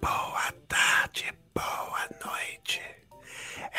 boa 0.00 0.52
tarde, 0.68 1.32
boa 1.54 2.08
noite. 2.24 2.80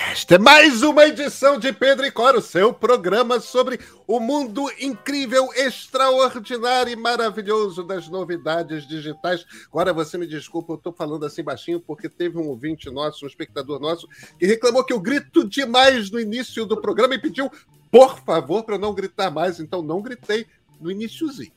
Esta 0.10 0.36
é 0.36 0.40
mais 0.40 0.82
uma 0.82 1.06
edição 1.06 1.60
de 1.60 1.72
Pedro 1.72 2.06
e 2.06 2.12
Cora, 2.12 2.40
o 2.40 2.42
seu 2.42 2.74
programa 2.74 3.40
sobre 3.40 3.80
o 4.08 4.20
mundo 4.20 4.72
incrível, 4.80 5.50
extraordinário 5.54 6.92
e 6.92 6.96
maravilhoso 6.96 7.84
das 7.84 8.08
novidades 8.08 8.88
digitais. 8.88 9.46
Agora 9.68 9.94
você 9.94 10.18
me 10.18 10.26
desculpa, 10.26 10.74
eu 10.74 10.78
estou 10.78 10.94
falando 10.94 11.26
assim 11.26 11.44
baixinho 11.44 11.80
porque 11.80 12.10
teve 12.10 12.38
um 12.38 12.48
ouvinte 12.48 12.90
nosso, 12.90 13.26
um 13.26 13.28
espectador 13.28 13.80
nosso, 13.80 14.08
que 14.40 14.46
reclamou 14.46 14.84
que 14.84 14.94
eu 14.94 15.00
grito 15.00 15.48
demais 15.48 16.10
no 16.10 16.20
início 16.20 16.66
do 16.66 16.82
programa 16.82 17.16
e 17.16 17.20
pediu, 17.20 17.52
por 17.92 18.20
favor, 18.22 18.64
para 18.64 18.78
não 18.78 18.94
gritar 18.94 19.30
mais. 19.30 19.60
Então 19.60 19.82
não 19.82 20.02
gritei 20.02 20.48
no 20.80 20.90
iníciozinho. 20.90 21.54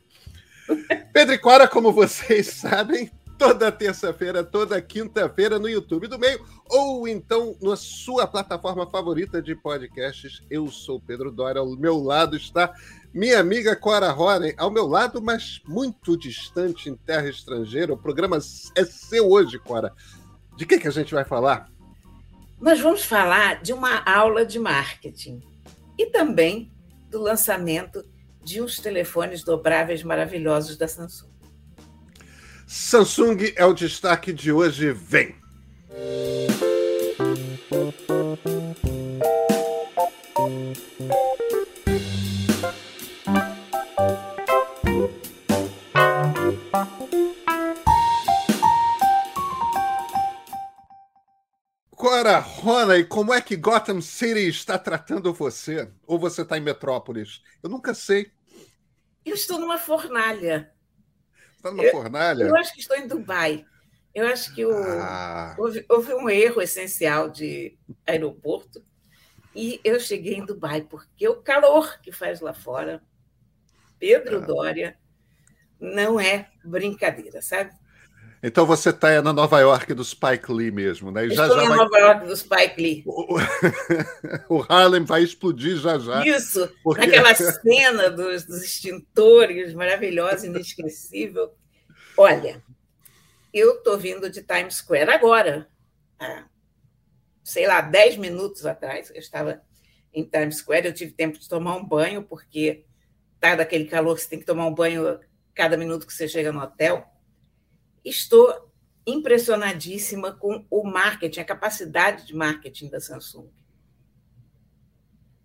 Pedro 1.12 1.34
e 1.34 1.38
Cora, 1.38 1.68
como 1.68 1.92
vocês 1.92 2.48
sabem, 2.48 3.10
toda 3.38 3.70
terça-feira, 3.72 4.44
toda 4.44 4.80
quinta-feira 4.80 5.58
no 5.58 5.68
YouTube 5.68 6.06
do 6.06 6.18
Meio, 6.18 6.44
ou 6.68 7.06
então 7.08 7.56
na 7.60 7.76
sua 7.76 8.26
plataforma 8.26 8.86
favorita 8.86 9.42
de 9.42 9.54
podcasts. 9.54 10.42
Eu 10.50 10.68
sou 10.68 11.00
Pedro 11.00 11.30
Dória, 11.30 11.60
ao 11.60 11.76
meu 11.76 12.02
lado 12.02 12.36
está 12.36 12.72
minha 13.12 13.38
amiga 13.38 13.76
Cora 13.76 14.10
Ronen, 14.10 14.54
ao 14.56 14.70
meu 14.70 14.86
lado, 14.86 15.22
mas 15.22 15.60
muito 15.66 16.16
distante 16.16 16.88
em 16.88 16.96
terra 16.96 17.28
estrangeira. 17.28 17.92
O 17.92 17.98
programa 17.98 18.38
é 18.74 18.84
seu 18.84 19.30
hoje, 19.30 19.58
Cora. 19.58 19.92
De 20.56 20.66
que, 20.66 20.78
que 20.78 20.88
a 20.88 20.92
gente 20.92 21.14
vai 21.14 21.24
falar? 21.24 21.68
Nós 22.60 22.80
vamos 22.80 23.04
falar 23.04 23.62
de 23.62 23.72
uma 23.72 24.02
aula 24.04 24.44
de 24.44 24.58
marketing 24.58 25.42
e 25.98 26.06
também 26.06 26.72
do 27.10 27.20
lançamento 27.20 28.04
de 28.42 28.60
uns 28.60 28.78
telefones 28.78 29.42
dobráveis 29.44 30.02
maravilhosos 30.02 30.76
da 30.76 30.88
Samsung. 30.88 31.28
Samsung 32.66 33.52
é 33.56 33.64
o 33.64 33.74
destaque 33.74 34.32
de 34.32 34.50
hoje. 34.50 34.92
Vem! 34.92 35.36
Cora, 51.90 52.38
Rona, 52.38 52.96
e 52.96 53.04
como 53.04 53.32
é 53.32 53.40
que 53.40 53.56
Gotham 53.56 54.00
City 54.00 54.48
está 54.48 54.78
tratando 54.78 55.32
você? 55.32 55.90
Ou 56.06 56.18
você 56.18 56.42
está 56.42 56.56
em 56.56 56.62
Metrópolis? 56.62 57.42
Eu 57.62 57.68
nunca 57.70 57.94
sei. 57.94 58.30
Eu 59.24 59.34
estou 59.34 59.58
numa 59.58 59.78
fornalha. 59.78 60.73
Está 61.64 61.70
numa 61.70 61.84
eu, 61.84 61.92
fornalha? 61.92 62.44
Eu 62.44 62.56
acho 62.56 62.74
que 62.74 62.80
estou 62.80 62.94
em 62.94 63.06
Dubai. 63.06 63.64
Eu 64.14 64.26
acho 64.26 64.54
que 64.54 64.66
o, 64.66 64.70
ah. 65.00 65.56
houve, 65.58 65.82
houve, 65.88 66.12
um 66.12 66.28
erro 66.28 66.60
essencial 66.60 67.30
de 67.30 67.78
aeroporto 68.06 68.84
e 69.54 69.80
eu 69.82 69.98
cheguei 69.98 70.34
em 70.34 70.44
Dubai, 70.44 70.82
porque 70.82 71.26
o 71.26 71.36
calor 71.36 71.98
que 72.02 72.12
faz 72.12 72.40
lá 72.40 72.52
fora, 72.52 73.02
Pedro 73.98 74.42
ah. 74.42 74.46
Dória, 74.46 74.98
não 75.80 76.20
é 76.20 76.50
brincadeira, 76.62 77.40
sabe? 77.40 77.72
Então 78.46 78.66
você 78.66 78.90
está 78.90 79.22
na 79.22 79.32
Nova 79.32 79.58
York 79.58 79.94
do 79.94 80.04
Spike 80.04 80.52
Lee 80.52 80.70
mesmo, 80.70 81.10
né? 81.10 81.26
já, 81.30 81.44
Estou 81.44 81.56
já 81.56 81.62
na 81.62 81.68
vai... 81.70 81.78
Nova 81.78 81.98
York 81.98 82.26
do 82.26 82.36
Spike 82.36 82.74
Lee. 82.78 83.02
O, 83.06 83.38
o 84.50 84.66
Harlem 84.68 85.02
vai 85.02 85.22
explodir 85.22 85.78
já 85.78 85.98
já. 85.98 86.22
Isso, 86.26 86.70
porque... 86.82 87.06
naquela 87.06 87.32
cena 87.34 88.10
dos, 88.10 88.44
dos 88.44 88.62
extintores, 88.62 89.72
maravilhosa, 89.72 90.46
inesquecível. 90.46 91.54
Olha, 92.18 92.62
eu 93.50 93.76
estou 93.76 93.96
vindo 93.96 94.28
de 94.28 94.42
Times 94.42 94.74
Square 94.74 95.10
agora, 95.10 95.66
há, 96.20 96.44
sei 97.42 97.66
lá, 97.66 97.80
10 97.80 98.18
minutos 98.18 98.66
atrás, 98.66 99.08
eu 99.08 99.20
estava 99.20 99.62
em 100.12 100.22
Times 100.22 100.58
Square, 100.58 100.88
eu 100.88 100.92
tive 100.92 101.12
tempo 101.12 101.38
de 101.38 101.48
tomar 101.48 101.76
um 101.76 101.84
banho, 101.84 102.22
porque 102.22 102.84
tá 103.40 103.54
daquele 103.54 103.86
calor 103.86 104.14
que 104.16 104.20
você 104.20 104.28
tem 104.28 104.38
que 104.38 104.44
tomar 104.44 104.66
um 104.66 104.74
banho 104.74 105.18
cada 105.54 105.78
minuto 105.78 106.06
que 106.06 106.12
você 106.12 106.28
chega 106.28 106.52
no 106.52 106.60
hotel 106.60 107.13
estou 108.04 108.70
impressionadíssima 109.06 110.32
com 110.32 110.64
o 110.70 110.84
marketing, 110.84 111.40
a 111.40 111.44
capacidade 111.44 112.26
de 112.26 112.34
marketing 112.34 112.88
da 112.88 113.00
Samsung. 113.00 113.48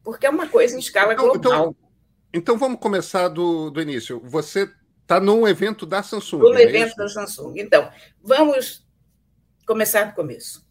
Porque 0.03 0.25
é 0.25 0.29
uma 0.29 0.47
coisa 0.47 0.75
em 0.75 0.79
escala 0.79 1.13
então, 1.13 1.27
então 1.27 1.41
global. 1.41 1.69
Então, 1.69 1.89
então, 2.31 2.57
vamos 2.57 2.79
começar 2.79 3.27
do, 3.27 3.71
do 3.71 3.81
início. 3.81 4.19
Você 4.23 4.71
está 5.01 5.19
num 5.19 5.47
evento 5.47 5.85
da 5.85 6.03
Samsung. 6.03 6.39
No 6.39 6.53
é 6.53 6.63
evento 6.63 6.89
isso? 6.89 6.97
da 6.97 7.07
Samsung. 7.07 7.59
Então, 7.59 7.91
vamos 8.21 8.87
começar 9.65 10.03
do 10.03 10.13
começo. 10.13 10.63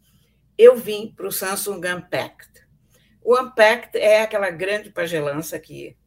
Eu 0.57 0.77
vim 0.77 1.13
para 1.15 1.27
o 1.27 1.31
Samsung 1.31 1.81
Unpacked. 1.85 2.49
O 3.21 3.37
Unpacked 3.37 3.97
é 3.97 4.21
aquela 4.21 4.49
grande 4.49 4.89
pagelança 4.89 5.59
que 5.59 5.97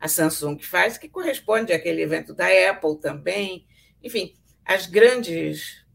a 0.00 0.08
Samsung 0.08 0.58
faz, 0.58 0.96
que 0.96 1.08
corresponde 1.08 1.72
àquele 1.72 2.02
evento 2.02 2.34
da 2.34 2.46
Apple 2.70 2.98
também. 2.98 3.66
Enfim, 4.02 4.34
as 4.66 4.86
grandes 4.86 5.86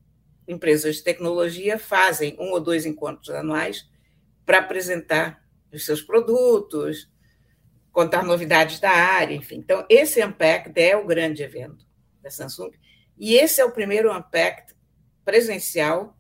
empresas 0.48 0.98
de 0.98 1.04
tecnologia 1.04 1.78
fazem 1.78 2.36
um 2.40 2.52
ou 2.52 2.60
dois 2.60 2.86
encontros 2.86 3.30
anuais 3.30 3.88
para 4.46 4.60
apresentar 4.60 5.44
os 5.72 5.86
seus 5.86 6.02
produtos, 6.02 7.12
contar 7.92 8.24
novidades 8.24 8.80
da 8.80 8.92
área, 8.92 9.36
enfim. 9.36 9.58
Então, 9.58 9.86
esse 9.90 10.24
Unpacked 10.24 10.80
é 10.80 10.96
o 10.96 11.06
grande 11.06 11.44
evento 11.44 11.86
da 12.22 12.30
Samsung, 12.30 12.72
e 13.18 13.36
esse 13.36 13.60
é 13.60 13.66
o 13.66 13.72
primeiro 13.72 14.16
Unpacked 14.16 14.74
presencial 15.24 16.18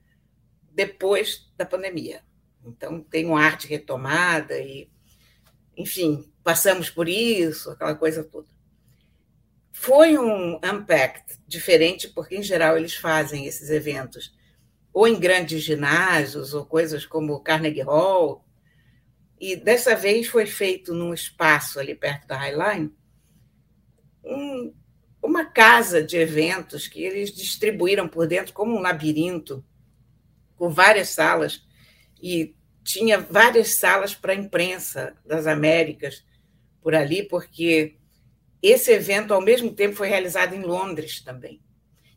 depois 0.72 1.51
da 1.57 1.66
pandemia. 1.66 2.22
Então, 2.66 3.01
tem 3.01 3.25
uma 3.25 3.41
arte 3.41 3.67
retomada 3.67 4.59
e, 4.59 4.90
enfim, 5.75 6.31
passamos 6.44 6.90
por 6.90 7.07
isso, 7.07 7.72
aquela 7.72 7.95
coisa 7.95 8.23
toda. 8.23 8.47
Foi 9.72 10.18
um 10.18 10.56
Unpacked 10.58 11.40
diferente, 11.48 12.09
porque, 12.09 12.36
em 12.36 12.44
geral, 12.44 12.78
eles 12.78 12.96
fazem 12.96 13.46
esses 13.46 13.70
eventos 13.70 14.34
ou 14.94 15.08
em 15.08 15.20
grandes 15.20 15.64
ginásios, 15.64 16.54
ou 16.54 16.66
coisas 16.66 17.06
como 17.06 17.40
Carnegie 17.40 17.82
Hall. 17.82 18.46
E 19.40 19.56
dessa 19.56 19.96
vez 19.96 20.28
foi 20.28 20.46
feito 20.46 20.94
num 20.94 21.14
espaço 21.14 21.80
ali 21.80 21.96
perto 21.96 22.28
da 22.28 22.38
Highline, 22.38 22.94
um, 24.24 24.74
uma 25.22 25.46
casa 25.46 26.03
de 26.03 26.18
eventos 26.18 26.88
que 26.88 27.02
eles 27.02 27.32
distribuíram 27.32 28.08
por 28.08 28.28
dentro 28.28 28.53
como 28.53 28.76
um 28.76 28.82
labirinto, 28.82 29.66
com 30.56 30.70
várias 30.70 31.09
salas, 31.09 31.66
e 32.22 32.56
tinha 32.84 33.20
várias 33.20 33.76
salas 33.76 34.14
para 34.14 34.34
a 34.34 34.36
imprensa 34.36 35.16
das 35.26 35.48
Américas 35.48 36.24
por 36.82 36.94
ali, 36.94 37.24
porque 37.24 37.98
esse 38.61 38.91
evento, 38.91 39.33
ao 39.33 39.41
mesmo 39.41 39.73
tempo, 39.73 39.95
foi 39.95 40.07
realizado 40.07 40.53
em 40.53 40.61
Londres 40.61 41.22
também. 41.22 41.61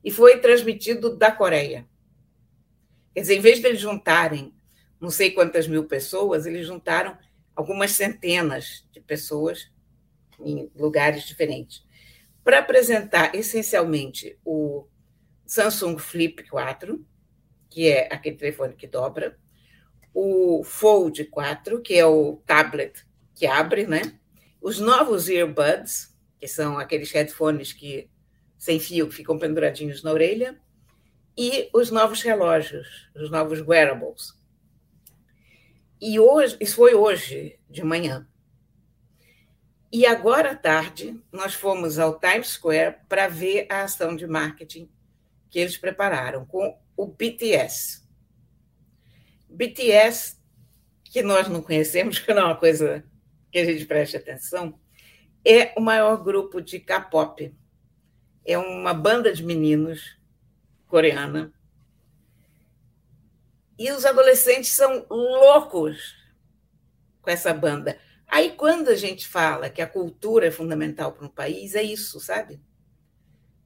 E 0.02 0.10
foi 0.10 0.38
transmitido 0.38 1.16
da 1.16 1.32
Coreia. 1.32 1.88
Quer 3.14 3.20
dizer, 3.20 3.36
em 3.36 3.40
vez 3.40 3.60
de 3.60 3.66
eles 3.66 3.80
juntarem 3.80 4.52
não 5.04 5.10
sei 5.10 5.30
quantas 5.30 5.68
mil 5.68 5.84
pessoas, 5.84 6.46
eles 6.46 6.66
juntaram 6.66 7.16
algumas 7.54 7.90
centenas 7.90 8.88
de 8.90 9.00
pessoas 9.00 9.70
em 10.40 10.70
lugares 10.74 11.24
diferentes 11.24 11.84
para 12.42 12.58
apresentar 12.58 13.34
essencialmente 13.34 14.38
o 14.44 14.86
Samsung 15.46 15.98
Flip 15.98 16.48
4, 16.48 17.04
que 17.68 17.88
é 17.88 18.08
aquele 18.12 18.36
telefone 18.36 18.74
que 18.74 18.86
dobra, 18.86 19.38
o 20.12 20.62
Fold 20.64 21.24
4, 21.24 21.82
que 21.82 21.94
é 21.94 22.06
o 22.06 22.36
tablet 22.46 23.04
que 23.34 23.46
abre, 23.46 23.86
né? 23.86 24.18
Os 24.60 24.78
novos 24.78 25.28
earbuds, 25.28 26.13
que 26.44 26.48
são 26.48 26.78
aqueles 26.78 27.10
headphones 27.10 27.72
que 27.72 28.06
sem 28.58 28.78
fio 28.78 29.08
que 29.08 29.14
ficam 29.14 29.38
penduradinhos 29.38 30.02
na 30.02 30.12
orelha, 30.12 30.60
e 31.34 31.70
os 31.72 31.90
novos 31.90 32.20
relógios, 32.20 33.08
os 33.16 33.30
novos 33.30 33.62
wearables. 33.62 34.34
E 35.98 36.20
hoje, 36.20 36.54
isso 36.60 36.76
foi 36.76 36.94
hoje 36.94 37.58
de 37.70 37.82
manhã. 37.82 38.28
E 39.90 40.04
agora 40.04 40.50
à 40.50 40.54
tarde, 40.54 41.18
nós 41.32 41.54
fomos 41.54 41.98
ao 41.98 42.20
Times 42.20 42.48
Square 42.48 42.98
para 43.08 43.26
ver 43.26 43.66
a 43.70 43.84
ação 43.84 44.14
de 44.14 44.26
marketing 44.26 44.86
que 45.48 45.58
eles 45.58 45.78
prepararam 45.78 46.44
com 46.44 46.78
o 46.94 47.06
BTS. 47.06 48.06
BTS, 49.48 50.36
que 51.04 51.22
nós 51.22 51.48
não 51.48 51.62
conhecemos, 51.62 52.18
que 52.20 52.34
não 52.34 52.42
é 52.42 52.44
uma 52.44 52.56
coisa 52.56 53.02
que 53.50 53.58
a 53.58 53.64
gente 53.64 53.86
preste 53.86 54.18
atenção, 54.18 54.78
é 55.44 55.74
o 55.76 55.80
maior 55.80 56.22
grupo 56.22 56.60
de 56.60 56.80
K-pop. 56.80 57.54
É 58.44 58.58
uma 58.58 58.94
banda 58.94 59.32
de 59.32 59.42
meninos 59.42 60.16
coreana. 60.86 61.52
E 63.78 63.90
os 63.90 64.04
adolescentes 64.04 64.70
são 64.70 65.06
loucos 65.10 66.14
com 67.20 67.30
essa 67.30 67.52
banda. 67.52 67.98
Aí, 68.26 68.52
quando 68.52 68.88
a 68.88 68.94
gente 68.94 69.28
fala 69.28 69.68
que 69.68 69.82
a 69.82 69.86
cultura 69.86 70.46
é 70.46 70.50
fundamental 70.50 71.12
para 71.12 71.26
um 71.26 71.30
país, 71.30 71.74
é 71.74 71.82
isso, 71.82 72.20
sabe? 72.20 72.60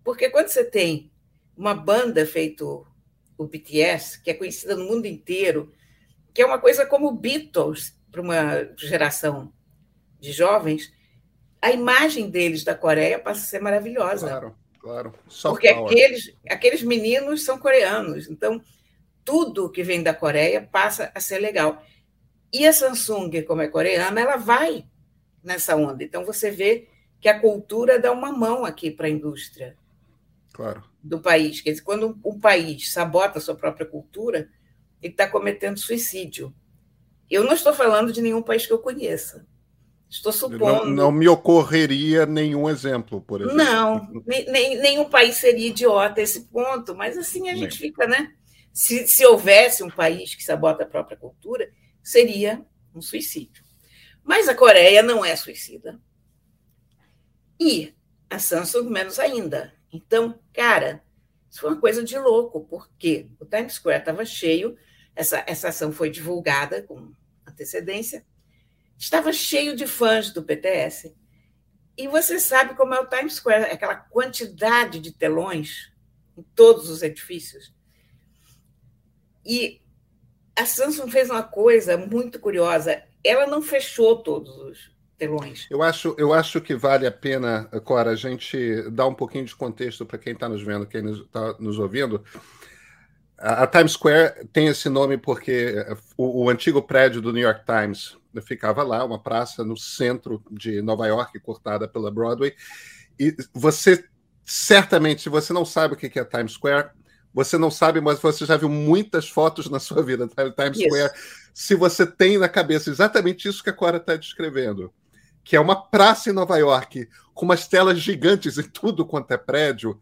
Porque 0.03 0.31
quando 0.31 0.49
você 0.49 0.65
tem 0.65 1.11
uma 1.57 1.75
banda 1.75 2.25
feito 2.25 2.87
o 3.37 3.47
BTS, 3.47 4.21
que 4.23 4.31
é 4.31 4.35
conhecida 4.35 4.75
no 4.75 4.85
mundo 4.85 5.07
inteiro, 5.07 5.73
que 6.35 6.43
é 6.43 6.47
uma 6.47 6.59
coisa 6.59 6.85
como 6.87 7.13
Beatles 7.13 7.97
para 8.11 8.21
uma 8.21 8.65
geração 8.77 9.53
de 10.19 10.33
jovens, 10.33 10.93
a 11.61 11.71
imagem 11.71 12.31
deles 12.31 12.65
da 12.65 12.75
Coreia 12.75 13.19
passa 13.19 13.43
a 13.43 13.45
ser 13.45 13.61
maravilhosa. 13.61 14.29
Claro, 14.29 14.55
claro. 14.81 15.15
Soft 15.29 15.55
Porque 15.55 15.69
aqueles, 15.69 16.35
aqueles 16.49 16.83
meninos 16.83 17.45
são 17.45 17.59
coreanos, 17.59 18.29
então 18.29 18.63
tudo 19.25 19.71
que 19.71 19.83
vem 19.83 20.03
da 20.03 20.15
Coreia 20.15 20.67
passa 20.71 21.13
a 21.15 21.21
ser 21.21 21.39
legal. 21.39 21.85
E 22.53 22.67
a 22.67 22.73
Samsung, 22.73 23.43
como 23.43 23.61
é 23.61 23.69
coreana, 23.69 24.21
ela 24.21 24.37
vai 24.37 24.87
nessa 25.43 25.77
onda. 25.77 26.03
Então 26.03 26.25
você 26.25 26.51
vê 26.51 26.89
que 27.21 27.29
a 27.29 27.39
cultura 27.39 27.99
dá 27.99 28.11
uma 28.11 28.33
mão 28.33 28.65
aqui 28.65 28.91
para 28.91 29.07
a 29.07 29.11
indústria 29.11 29.77
claro. 30.53 30.83
do 31.03 31.21
país. 31.21 31.61
Quer 31.61 31.73
dizer, 31.73 31.83
quando 31.83 32.19
um 32.25 32.39
país 32.39 32.91
sabota 32.91 33.39
a 33.39 33.41
sua 33.41 33.55
própria 33.55 33.87
cultura, 33.87 34.49
ele 35.03 35.13
está 35.13 35.29
cometendo 35.29 35.79
suicídio. 35.79 36.55
Eu 37.31 37.45
não 37.45 37.53
estou 37.53 37.75
falando 37.75 38.13
de 38.13 38.23
nenhum 38.23 38.43
país 38.43 38.67
que 38.67 38.73
eu 38.73 38.79
conheça. 38.79 39.47
Estou 40.11 40.33
supondo. 40.33 40.59
Não, 40.59 40.85
não 40.87 41.13
me 41.13 41.29
ocorreria 41.29 42.25
nenhum 42.25 42.69
exemplo, 42.69 43.21
por 43.21 43.43
exemplo. 43.43 43.59
Não, 43.59 44.11
nem, 44.27 44.79
nenhum 44.79 45.09
país 45.09 45.37
seria 45.37 45.69
idiota 45.69 46.21
a 46.21 46.25
esse 46.25 46.47
ponto, 46.47 46.95
mas 46.95 47.19
assim 47.19 47.51
a 47.51 47.55
gente 47.55 47.81
nem. 47.81 47.91
fica, 47.91 48.07
né? 48.07 48.33
Se, 48.73 49.07
se 49.07 49.27
houvesse 49.27 49.83
um 49.83 49.91
país 49.91 50.35
que 50.35 50.43
sabota 50.43 50.85
a 50.85 50.87
própria 50.87 51.17
cultura, 51.17 51.71
seria 52.03 52.65
um 52.95 53.03
suicídio. 53.03 53.63
Mas 54.25 54.49
a 54.49 54.55
Coreia 54.55 55.03
não 55.03 55.25
é 55.25 55.37
suicida. 55.37 56.01
E 57.61 57.95
a 58.31 58.39
Samsung 58.39 58.89
menos 58.89 59.19
ainda. 59.19 59.75
Então, 59.93 60.39
cara, 60.53 61.03
isso 61.51 61.61
foi 61.61 61.71
uma 61.71 61.81
coisa 61.81 62.03
de 62.03 62.19
louco, 62.19 62.65
porque 62.65 63.29
o 63.41 63.45
Times 63.45 63.75
Square 63.75 64.01
estava 64.01 64.25
cheio, 64.25 64.77
essa, 65.15 65.43
essa 65.47 65.69
ação 65.69 65.93
foi 65.93 66.11
divulgada 66.11 66.83
com 66.83 67.13
antecedência, 67.47 68.25
estava 68.99 69.33
cheio 69.33 69.77
de 69.77 69.87
fãs 69.87 70.33
do 70.33 70.43
PTS. 70.43 71.15
E 71.97 72.07
você 72.09 72.39
sabe 72.39 72.75
como 72.75 72.95
é 72.95 73.01
o 73.01 73.07
Times 73.07 73.35
Square, 73.35 73.73
aquela 73.73 73.97
quantidade 73.97 75.01
de 75.01 75.13
telões 75.13 75.91
em 76.37 76.43
todos 76.55 76.91
os 76.91 77.03
edifícios. 77.03 77.73
E 79.45 79.81
a 80.57 80.67
Samsung 80.67 81.11
fez 81.11 81.31
uma 81.31 81.43
coisa 81.43 81.97
muito 81.97 82.39
curiosa. 82.39 83.03
Ela 83.25 83.47
não 83.47 83.63
fechou 83.63 84.23
todos 84.23 84.57
os 84.59 84.99
telões. 85.17 85.67
Eu 85.71 85.83
acho, 85.83 86.15
eu 86.19 86.33
acho 86.33 86.61
que 86.61 86.75
vale 86.75 87.07
a 87.07 87.13
pena, 87.13 87.65
Cora, 87.85 88.11
a 88.11 88.17
gente 88.17 88.89
dar 88.91 89.07
um 89.07 89.15
pouquinho 89.15 89.45
de 89.45 89.55
contexto 89.55 90.07
para 90.07 90.19
quem 90.19 90.33
está 90.33 90.49
nos 90.49 90.63
vendo, 90.63 90.87
quem 90.87 91.05
está 91.11 91.55
nos 91.59 91.79
ouvindo. 91.79 92.23
A, 93.37 93.67
Times 93.67 93.93
Square 93.93 94.47
tem 94.53 94.69
esse 94.69 94.89
nome 94.89 95.17
porque 95.17 95.75
o, 96.17 96.45
o, 96.45 96.51
antigo 96.51 96.83
prédio 96.83 97.21
do 97.21 97.33
New 97.33 97.43
York 97.43 97.65
Times 97.65 98.17
ficava 98.41 98.83
lá, 98.83 99.05
uma 99.05 99.23
praça 99.23 99.65
no 99.65 99.77
centro 99.77 100.43
de 100.51 100.81
Nova 100.83 101.07
York, 101.07 101.39
cortada 101.41 101.89
pela 101.89 102.11
Broadway. 102.11 102.55
E 103.19 103.35
você, 103.53 104.05
certamente, 104.45 105.23
se 105.23 105.29
você 105.29 105.53
não 105.53 105.65
sabe 105.65 105.95
o 105.95 105.97
que 105.97 106.19
é 106.19 106.25
Times 106.25 106.53
Square, 106.53 106.91
você 107.33 107.59
não 107.59 107.71
sabe, 107.71 108.01
mas 108.01 108.19
você 108.19 108.47
já 108.47 108.57
viu 108.57 108.69
muitas 108.69 109.29
fotos 109.29 109.69
na 109.69 109.79
sua 109.79 110.03
vida 110.03 110.27
Times 110.29 110.79
isso. 110.79 110.89
Square. 110.89 111.13
Se 111.53 111.75
você 111.75 112.07
tem 112.07 112.39
na 112.39 112.49
cabeça 112.49 112.91
exatamente 112.91 113.49
isso 113.49 113.63
que 113.63 113.71
a 113.71 113.75
Cora 113.75 113.99
está 113.99 114.17
descrevendo 114.17 114.93
que 115.49 115.57
é 115.57 115.61
uma 115.61 115.89
praça 115.89 116.29
em 116.29 116.35
Nova 116.35 116.59
York, 116.59 117.09
com 117.33 117.47
umas 117.47 117.67
telas 117.67 117.99
gigantes 117.99 118.59
e 118.59 118.63
tudo 118.63 119.07
quanto 119.07 119.31
é 119.33 119.39
prédio, 119.39 119.99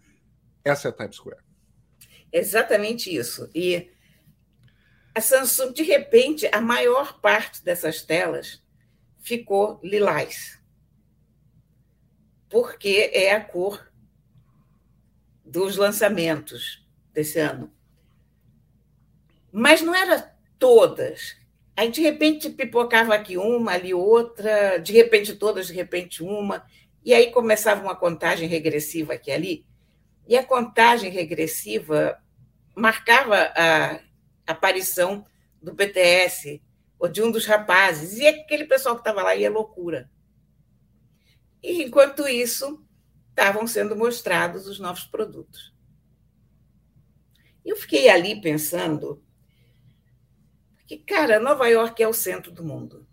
essa 0.64 0.88
é 0.88 0.90
a 0.90 0.92
Times 0.92 1.14
Square. 1.14 1.38
Exatamente 2.32 3.14
isso. 3.16 3.48
E 3.54 3.88
a 5.16 5.20
Samsung, 5.22 5.72
de 5.72 5.82
repente, 5.82 6.46
a 6.52 6.60
maior 6.60 7.18
parte 7.22 7.64
dessas 7.64 8.02
telas 8.02 8.62
ficou 9.18 9.80
lilás. 9.82 10.60
Porque 12.50 13.10
é 13.14 13.32
a 13.32 13.40
cor 13.40 13.90
dos 15.42 15.78
lançamentos 15.78 16.86
desse 17.14 17.38
ano. 17.38 17.72
Mas 19.50 19.80
não 19.80 19.94
era 19.94 20.36
todas. 20.58 21.34
Aí, 21.74 21.90
de 21.90 22.02
repente, 22.02 22.50
pipocava 22.50 23.14
aqui 23.14 23.38
uma, 23.38 23.72
ali 23.72 23.94
outra, 23.94 24.76
de 24.76 24.92
repente 24.92 25.34
todas, 25.34 25.68
de 25.68 25.72
repente 25.72 26.22
uma, 26.22 26.66
e 27.02 27.14
aí 27.14 27.32
começava 27.32 27.82
uma 27.82 27.96
contagem 27.96 28.46
regressiva 28.46 29.14
aqui 29.14 29.32
ali, 29.32 29.64
e 30.28 30.36
a 30.36 30.44
contagem 30.44 31.10
regressiva 31.10 32.22
marcava 32.74 33.50
a 33.56 34.05
aparição 34.46 35.24
do 35.60 35.72
BTS 35.72 36.62
ou 36.98 37.08
de 37.08 37.22
um 37.22 37.30
dos 37.30 37.44
rapazes, 37.44 38.18
e 38.18 38.26
aquele 38.26 38.64
pessoal 38.64 38.94
que 38.94 39.02
estava 39.02 39.22
lá 39.22 39.36
ia 39.36 39.50
loucura. 39.50 40.10
E, 41.62 41.82
enquanto 41.82 42.26
isso, 42.26 42.86
estavam 43.30 43.66
sendo 43.66 43.94
mostrados 43.94 44.66
os 44.66 44.78
novos 44.78 45.04
produtos. 45.04 45.74
Eu 47.64 47.76
fiquei 47.76 48.08
ali 48.08 48.40
pensando 48.40 49.22
que, 50.86 50.96
cara, 50.96 51.40
Nova 51.40 51.66
York 51.66 52.02
é 52.02 52.08
o 52.08 52.14
centro 52.14 52.52
do 52.52 52.64
mundo. 52.64 53.06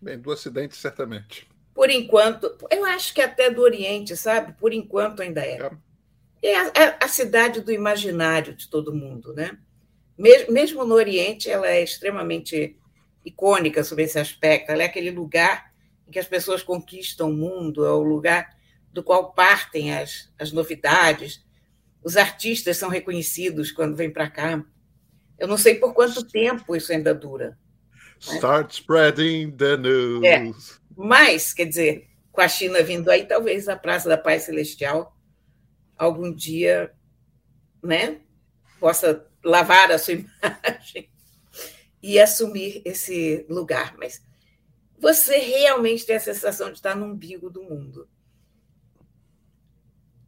Bem, 0.00 0.18
do 0.18 0.30
Ocidente, 0.30 0.76
certamente. 0.76 1.48
Por 1.72 1.90
enquanto, 1.90 2.56
eu 2.70 2.84
acho 2.84 3.14
que 3.14 3.22
até 3.22 3.50
do 3.50 3.62
Oriente, 3.62 4.16
sabe? 4.16 4.52
Por 4.52 4.72
enquanto 4.72 5.22
ainda 5.22 5.40
é. 5.40 5.56
É, 5.56 5.70
é 6.46 6.56
a, 6.56 6.72
é 6.74 6.98
a 7.00 7.08
cidade 7.08 7.60
do 7.60 7.72
imaginário 7.72 8.54
de 8.54 8.68
todo 8.68 8.94
mundo, 8.94 9.32
né? 9.32 9.58
Mesmo, 10.16 10.84
no 10.84 10.94
Oriente, 10.94 11.50
ela 11.50 11.66
é 11.66 11.82
extremamente 11.82 12.76
icônica 13.24 13.82
sobre 13.82 14.04
esse 14.04 14.18
aspecto. 14.18 14.70
Ela 14.70 14.82
é 14.82 14.86
aquele 14.86 15.10
lugar 15.10 15.72
em 16.06 16.10
que 16.10 16.18
as 16.18 16.28
pessoas 16.28 16.62
conquistam 16.62 17.30
o 17.30 17.34
mundo, 17.34 17.84
é 17.84 17.90
o 17.90 18.02
lugar 18.02 18.54
do 18.92 19.02
qual 19.02 19.32
partem 19.32 19.92
as, 19.92 20.32
as 20.38 20.52
novidades. 20.52 21.44
Os 22.02 22.16
artistas 22.16 22.76
são 22.76 22.88
reconhecidos 22.88 23.72
quando 23.72 23.96
vêm 23.96 24.10
para 24.10 24.30
cá. 24.30 24.64
Eu 25.38 25.48
não 25.48 25.56
sei 25.56 25.74
por 25.76 25.94
quanto 25.94 26.24
tempo 26.24 26.76
isso 26.76 26.92
ainda 26.92 27.12
dura. 27.12 27.58
Né? 28.28 28.34
Start 28.36 28.72
spreading 28.72 29.50
the 29.50 29.76
news. 29.76 30.24
É, 30.24 30.52
mas, 30.96 31.52
quer 31.52 31.64
dizer, 31.64 32.08
com 32.30 32.40
a 32.40 32.46
China 32.46 32.82
vindo 32.82 33.10
aí, 33.10 33.26
talvez 33.26 33.68
a 33.68 33.76
Praça 33.76 34.08
da 34.08 34.16
Paz 34.16 34.42
Celestial 34.42 35.13
algum 35.96 36.32
dia 36.34 36.94
né, 37.82 38.20
possa 38.80 39.26
lavar 39.42 39.90
a 39.90 39.98
sua 39.98 40.14
imagem 40.14 41.10
e 42.02 42.18
assumir 42.18 42.82
esse 42.84 43.46
lugar. 43.48 43.96
Mas 43.96 44.22
você 44.98 45.38
realmente 45.38 46.06
tem 46.06 46.16
a 46.16 46.20
sensação 46.20 46.68
de 46.70 46.76
estar 46.76 46.94
no 46.94 47.06
umbigo 47.06 47.50
do 47.50 47.62
mundo. 47.62 48.08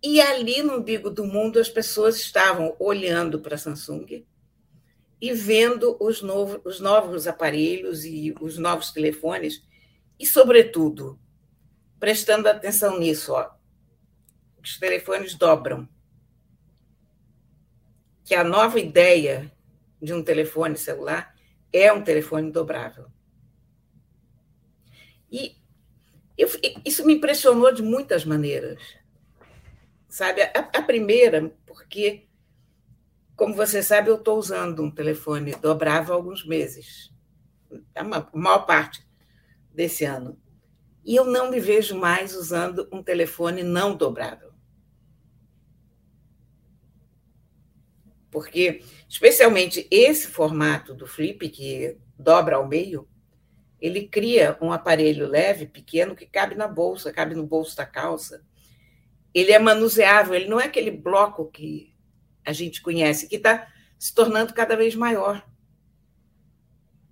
E 0.03 0.21
ali 0.21 0.63
no 0.63 0.77
umbigo 0.77 1.11
do 1.11 1.25
mundo, 1.25 1.59
as 1.59 1.69
pessoas 1.69 2.17
estavam 2.17 2.77
olhando 2.79 3.41
para 3.41 3.55
a 3.55 3.59
Samsung 3.59 4.25
e 5.21 5.33
vendo 5.33 5.97
os, 5.99 6.23
novo, 6.23 6.61
os 6.65 6.79
novos 6.79 7.27
aparelhos 7.27 8.05
e 8.05 8.35
os 8.41 8.59
novos 8.59 8.91
telefones, 8.91 9.63
e, 10.19 10.27
sobretudo, 10.27 11.19
prestando 11.99 12.49
atenção 12.49 12.99
nisso, 12.99 13.33
ó, 13.33 13.51
os 14.67 14.79
telefones 14.79 15.35
dobram. 15.35 15.89
Que 18.25 18.35
a 18.35 18.43
nova 18.43 18.79
ideia 18.81 19.53
de 20.03 20.13
um 20.13 20.23
telefone 20.23 20.77
celular 20.77 21.35
é 21.73 21.93
um 21.93 22.03
telefone 22.03 22.51
dobrável. 22.51 23.07
E 25.31 25.57
eu, 26.37 26.49
isso 26.85 27.05
me 27.07 27.15
impressionou 27.15 27.73
de 27.73 27.83
muitas 27.83 28.25
maneiras. 28.25 28.83
Sabe, 30.09 30.43
a, 30.43 30.53
a 30.75 30.83
primeira, 30.83 31.53
porque 31.67 32.27
como 33.37 33.55
você 33.55 33.83
sabe, 33.83 34.09
eu 34.09 34.17
estou 34.17 34.39
usando 34.39 34.83
um 34.83 34.91
telefone 34.91 35.55
dobrável 35.57 36.15
há 36.15 36.17
alguns 36.17 36.47
meses, 36.47 37.13
a 37.95 38.03
maior 38.03 38.65
parte 38.65 39.07
desse 39.73 40.05
ano. 40.05 40.41
E 41.05 41.15
eu 41.15 41.25
não 41.25 41.51
me 41.51 41.61
vejo 41.61 41.95
mais 41.95 42.35
usando 42.35 42.89
um 42.91 43.03
telefone 43.03 43.63
não 43.63 43.95
dobrável. 43.95 44.46
Porque, 48.37 48.83
especialmente 49.09 49.89
esse 49.91 50.27
formato 50.27 50.93
do 50.93 51.07
flip, 51.07 51.49
que 51.49 51.97
dobra 52.19 52.57
ao 52.57 52.69
meio, 52.69 53.09
ele 53.81 54.07
cria 54.07 54.59
um 54.61 54.71
aparelho 54.71 55.27
leve, 55.27 55.65
pequeno, 55.65 56.15
que 56.15 56.27
cabe 56.27 56.55
na 56.55 56.69
bolsa, 56.69 57.11
cabe 57.11 57.35
no 57.35 57.47
bolso 57.47 57.75
da 57.75 57.87
calça. 57.87 58.45
Ele 59.33 59.53
é 59.53 59.59
manuseável, 59.59 60.35
ele 60.35 60.51
não 60.51 60.61
é 60.61 60.67
aquele 60.67 60.91
bloco 60.91 61.51
que 61.51 61.95
a 62.45 62.53
gente 62.53 62.83
conhece, 62.83 63.27
que 63.27 63.37
está 63.37 63.69
se 63.99 64.15
tornando 64.15 64.53
cada 64.53 64.77
vez 64.77 64.95
maior. 64.95 65.43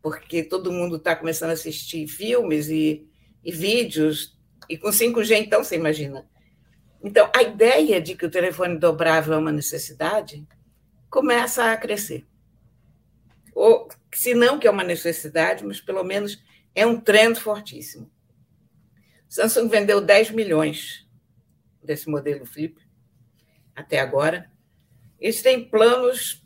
Porque 0.03 0.43
todo 0.43 0.71
mundo 0.71 0.97
está 0.97 1.17
começando 1.17 1.49
a 1.49 1.55
assistir 1.55 2.07
filmes 2.07 2.69
e, 2.69 3.09
e 3.43 3.51
vídeos, 3.51 4.39
e 4.69 4.77
com 4.77 4.91
5G, 4.91 5.39
então, 5.39 5.65
você 5.65 5.77
imagina. 5.77 6.29
Então, 7.03 7.31
a 7.35 7.43
ideia 7.43 7.99
de 7.99 8.15
que 8.15 8.27
o 8.27 8.31
telefone 8.31 8.79
dobrável 8.79 9.33
é 9.33 9.39
uma 9.39 9.51
necessidade 9.51 10.47
começa 11.15 11.71
a 11.71 11.77
crescer. 11.77 12.27
Ou, 13.55 13.89
se 14.13 14.35
não 14.35 14.59
que 14.59 14.67
é 14.67 14.71
uma 14.71 14.83
necessidade, 14.83 15.65
mas 15.65 15.81
pelo 15.81 16.03
menos 16.03 16.43
é 16.75 16.85
um 16.85 17.01
trend 17.01 17.39
fortíssimo. 17.39 18.11
Samsung 19.29 19.69
vendeu 19.69 20.01
10 20.01 20.33
milhões 20.33 21.07
desse 21.81 22.09
modelo 22.11 22.45
Flip 22.45 22.77
até 23.77 24.01
agora. 24.01 24.51
Eles 25.21 25.41
têm 25.41 25.65
planos 25.65 26.45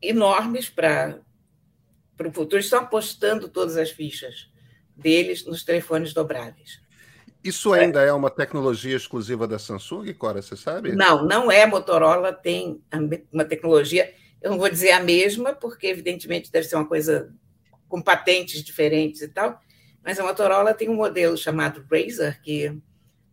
enormes 0.00 0.70
para 0.70 1.20
o 2.20 2.30
futuro, 2.30 2.60
estão 2.60 2.78
apostando 2.78 3.48
todas 3.48 3.76
as 3.76 3.90
fichas 3.90 4.52
deles 4.94 5.44
nos 5.44 5.64
telefones 5.64 6.14
dobráveis. 6.14 6.80
Isso 7.48 7.72
ainda 7.72 8.02
é. 8.02 8.08
é 8.08 8.12
uma 8.12 8.30
tecnologia 8.30 8.96
exclusiva 8.96 9.48
da 9.48 9.58
Samsung, 9.58 10.12
Cora, 10.14 10.42
você 10.42 10.56
sabe? 10.56 10.92
Não, 10.92 11.24
não 11.24 11.50
é. 11.50 11.64
Motorola 11.66 12.32
tem 12.32 12.82
uma 13.32 13.44
tecnologia, 13.44 14.12
eu 14.42 14.50
não 14.50 14.58
vou 14.58 14.68
dizer 14.68 14.90
a 14.92 15.00
mesma, 15.00 15.54
porque 15.54 15.86
evidentemente 15.86 16.52
deve 16.52 16.66
ser 16.66 16.76
uma 16.76 16.86
coisa 16.86 17.32
com 17.88 18.02
patentes 18.02 18.62
diferentes 18.62 19.22
e 19.22 19.28
tal, 19.28 19.58
mas 20.04 20.20
a 20.20 20.22
Motorola 20.22 20.74
tem 20.74 20.88
um 20.88 20.94
modelo 20.94 21.36
chamado 21.36 21.84
Razer, 21.90 22.40
que 22.42 22.78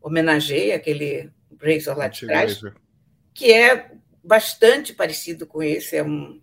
homenageia 0.02 0.76
aquele 0.76 1.30
Razer 1.62 1.98
lá 1.98 2.08
de 2.08 2.26
trás, 2.26 2.62
que 3.34 3.52
é 3.52 3.92
bastante 4.24 4.94
parecido 4.94 5.46
com 5.46 5.62
esse, 5.62 5.98
é 5.98 6.04
um, 6.04 6.42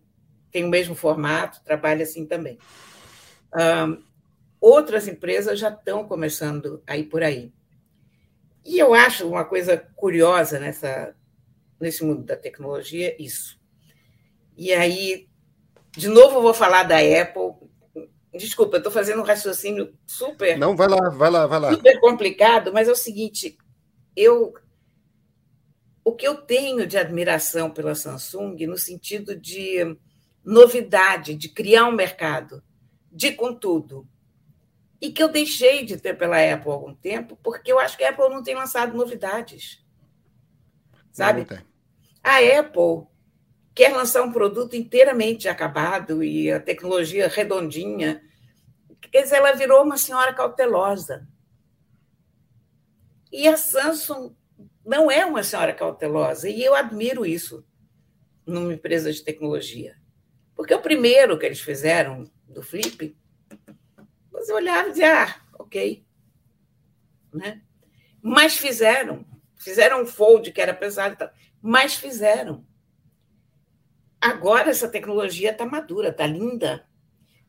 tem 0.50 0.64
o 0.64 0.69
mesmo 0.69 0.95
formato, 0.95 1.62
trabalha 1.64 2.02
assim 2.02 2.26
também. 2.26 2.59
Um, 3.55 4.02
outras 4.61 5.09
empresas 5.09 5.59
já 5.59 5.71
estão 5.71 6.05
começando 6.05 6.83
a 6.87 6.97
ir 6.97 7.05
por 7.05 7.23
aí. 7.23 7.52
E 8.64 8.78
eu 8.78 8.95
acho 8.95 9.28
uma 9.28 9.45
coisa 9.45 9.76
curiosa 9.97 10.59
nessa, 10.59 11.14
nesse 11.81 12.04
mundo 12.04 12.23
da 12.23 12.37
tecnologia 12.37 13.16
isso. 13.21 13.61
E 14.57 14.73
aí, 14.73 15.28
de 15.97 16.09
novo, 16.09 16.37
eu 16.37 16.42
vou 16.42 16.54
falar 16.54 16.85
da 16.85 16.97
Apple. 16.97 17.69
Desculpa, 18.35 18.76
eu 18.76 18.78
estou 18.78 18.92
fazendo 18.92 19.21
um 19.21 19.25
raciocínio 19.25 19.92
super. 20.07 20.57
Não, 20.59 20.76
vai 20.76 20.88
lá, 20.88 21.11
vai 21.11 21.31
lá, 21.31 21.47
vai 21.47 21.61
lá. 21.61 21.73
Super 21.73 22.00
complicado, 22.00 22.73
mas 22.73 22.88
é 22.88 22.92
o 22.92 22.97
seguinte: 22.97 23.59
eu. 24.16 24.54
O 26.04 26.12
que 26.14 26.26
eu 26.26 26.37
tenho 26.37 26.87
de 26.87 26.99
admiração 26.99 27.71
pela 27.71 27.95
Samsung, 27.95 28.66
no 28.66 28.76
sentido 28.76 29.37
de 29.37 29.97
novidade, 30.45 31.35
de 31.37 31.49
criar 31.49 31.87
um 31.87 31.92
mercado, 31.92 32.62
de 33.11 33.33
contudo, 33.33 34.09
e 35.02 35.11
que 35.11 35.21
eu 35.21 35.26
deixei 35.26 35.85
de 35.85 35.97
ter 35.97 36.16
pela 36.16 36.37
Apple 36.37 36.71
há 36.71 36.75
algum 36.75 36.94
tempo, 36.94 37.37
porque 37.42 37.73
eu 37.73 37.80
acho 37.80 37.99
que 37.99 38.04
a 38.04 38.11
Apple 38.11 38.28
não 38.28 38.40
tem 38.40 38.54
lançado 38.54 38.97
novidades. 38.97 39.85
Sabe? 41.11 41.44
A 42.23 42.38
Apple 42.38 43.09
quer 43.75 43.92
lançar 43.92 44.23
um 44.23 44.30
produto 44.30 44.76
inteiramente 44.76 45.49
acabado 45.49 46.23
e 46.23 46.52
a 46.52 46.61
tecnologia 46.61 47.26
redondinha. 47.26 48.23
Quer 49.11 49.23
dizer, 49.23 49.38
ela 49.38 49.54
virou 49.54 49.82
uma 49.82 49.99
senhora 49.99 50.32
cautelosa. 50.32 51.26
E 53.32 53.49
a 53.49 53.56
Samsung 53.56 54.37
não 54.87 55.11
é 55.11 55.26
uma 55.26 55.42
senhora 55.42 55.75
cautelosa, 55.75 56.49
e 56.49 56.62
eu 56.62 56.76
admiro 56.76 57.26
isso 57.26 57.66
numa 58.47 58.73
empresa 58.73 59.12
de 59.12 59.21
tecnologia. 59.21 59.97
Porque 60.54 60.73
o 60.73 60.80
primeiro 60.80 61.37
que 61.37 61.47
eles 61.47 61.61
fizeram 61.61 62.30
do 62.47 62.62
Flip, 62.62 63.16
você 64.45 64.53
olhava 64.53 64.89
e 64.89 64.91
dizia, 64.91 65.25
ah, 65.25 65.41
ok. 65.59 66.05
Né? 67.33 67.63
Mas 68.21 68.57
fizeram. 68.57 69.25
Fizeram 69.57 70.03
um 70.03 70.07
fold 70.07 70.51
que 70.51 70.61
era 70.61 70.75
pesado, 70.75 71.31
mas 71.61 71.95
fizeram. 71.95 72.67
Agora 74.21 74.71
essa 74.71 74.89
tecnologia 74.89 75.53
está 75.53 75.65
madura, 75.65 76.09
está 76.09 76.27
linda. 76.27 76.87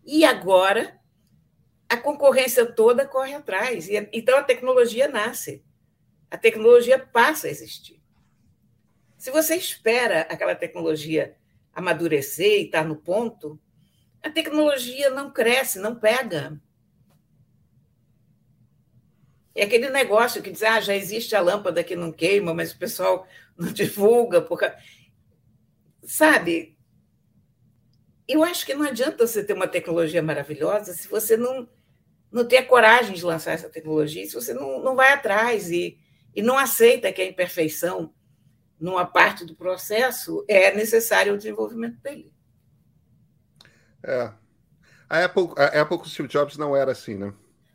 E 0.06 0.24
agora 0.24 1.00
a 1.90 1.98
concorrência 1.98 2.66
toda 2.66 3.08
corre 3.08 3.34
atrás. 3.34 3.88
E, 3.88 4.10
então 4.12 4.38
a 4.38 4.44
tecnologia 4.44 5.08
nasce. 5.08 5.64
A 6.30 6.38
tecnologia 6.38 7.00
passa 7.00 7.48
a 7.48 7.50
existir. 7.50 8.02
Se 9.18 9.32
você 9.32 9.56
espera 9.56 10.22
aquela 10.22 10.56
tecnologia 10.56 11.38
amadurecer 11.74 12.62
e 12.62 12.66
estar 12.66 12.82
tá 12.82 12.88
no 12.88 12.96
ponto, 12.96 13.60
a 14.22 14.30
tecnologia 14.30 15.10
não 15.10 15.32
cresce, 15.32 15.80
não 15.80 15.96
pega. 15.96 16.60
É 19.56 19.64
aquele 19.64 19.90
negócio 19.90 20.42
que 20.42 20.52
diz, 20.52 20.64
ah, 20.64 20.82
já 20.82 20.96
existe 20.96 21.36
a 21.36 21.42
lâmpada 21.42 21.84
que 21.84 21.96
não 21.96 22.12
queima, 22.12 22.54
mas 22.54 22.72
o 22.72 22.78
pessoal 22.78 23.28
não 23.58 23.72
divulga. 23.72 24.42
Porque... 24.42 24.72
Sabe, 26.04 26.76
eu 28.28 28.44
acho 28.44 28.66
que 28.66 28.74
não 28.74 28.86
adianta 28.86 29.26
você 29.26 29.44
ter 29.44 29.54
uma 29.54 29.68
tecnologia 29.68 30.22
maravilhosa 30.22 30.94
se 30.94 31.08
você 31.08 31.38
não, 31.38 31.70
não 32.32 32.46
ter 32.46 32.58
a 32.58 32.66
coragem 32.66 33.16
de 33.16 33.24
lançar 33.24 33.52
essa 33.52 33.70
tecnologia, 33.70 34.26
se 34.26 34.34
você 34.34 34.54
não, 34.54 34.82
não 34.82 34.96
vai 34.96 35.14
atrás 35.14 35.70
e, 35.70 35.98
e 36.36 36.42
não 36.42 36.58
aceita 36.58 37.12
que 37.12 37.22
a 37.22 37.28
imperfeição 37.28 38.14
numa 38.84 39.06
parte 39.06 39.46
do 39.46 39.56
processo, 39.56 40.44
é 40.46 40.76
necessário 40.76 41.34
o 41.34 41.38
desenvolvimento 41.38 42.02
dele. 42.02 42.34
É. 44.04 44.34
A 45.10 45.24
Apple, 45.24 45.50
a 45.56 45.82
Apple 45.82 45.98
com 45.98 46.04
o 46.04 46.10
Steve 46.10 46.28
Jobs 46.28 46.58
não 46.58 46.76
era 46.76 46.92
assim, 46.92 47.16
né? 47.16 47.34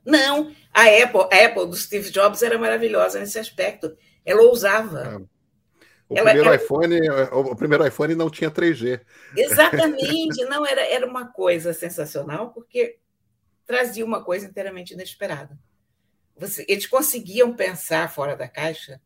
Não, 0.08 0.50
a 0.72 0.84
Apple, 0.84 1.28
a 1.30 1.44
Apple 1.44 1.66
do 1.66 1.76
Steve 1.76 2.10
Jobs 2.10 2.42
era 2.42 2.56
maravilhosa 2.56 3.20
nesse 3.20 3.38
aspecto. 3.38 3.94
Ela 4.24 4.40
ousava. 4.40 5.00
É. 5.00 5.16
O, 6.08 6.16
ela, 6.16 6.30
primeiro 6.30 6.48
ela... 6.48 6.56
iPhone, 6.56 7.10
o 7.30 7.54
primeiro 7.54 7.86
iPhone 7.86 8.14
não 8.14 8.30
tinha 8.30 8.50
3G. 8.50 9.02
Exatamente, 9.36 10.42
não 10.46 10.64
era, 10.64 10.80
era 10.80 11.06
uma 11.06 11.30
coisa 11.30 11.74
sensacional, 11.74 12.52
porque 12.52 12.98
trazia 13.66 14.02
uma 14.02 14.24
coisa 14.24 14.46
inteiramente 14.46 14.94
inesperada. 14.94 15.58
Você, 16.38 16.64
eles 16.66 16.86
conseguiam 16.86 17.54
pensar 17.54 18.10
fora 18.10 18.34
da 18.34 18.48
caixa 18.48 18.98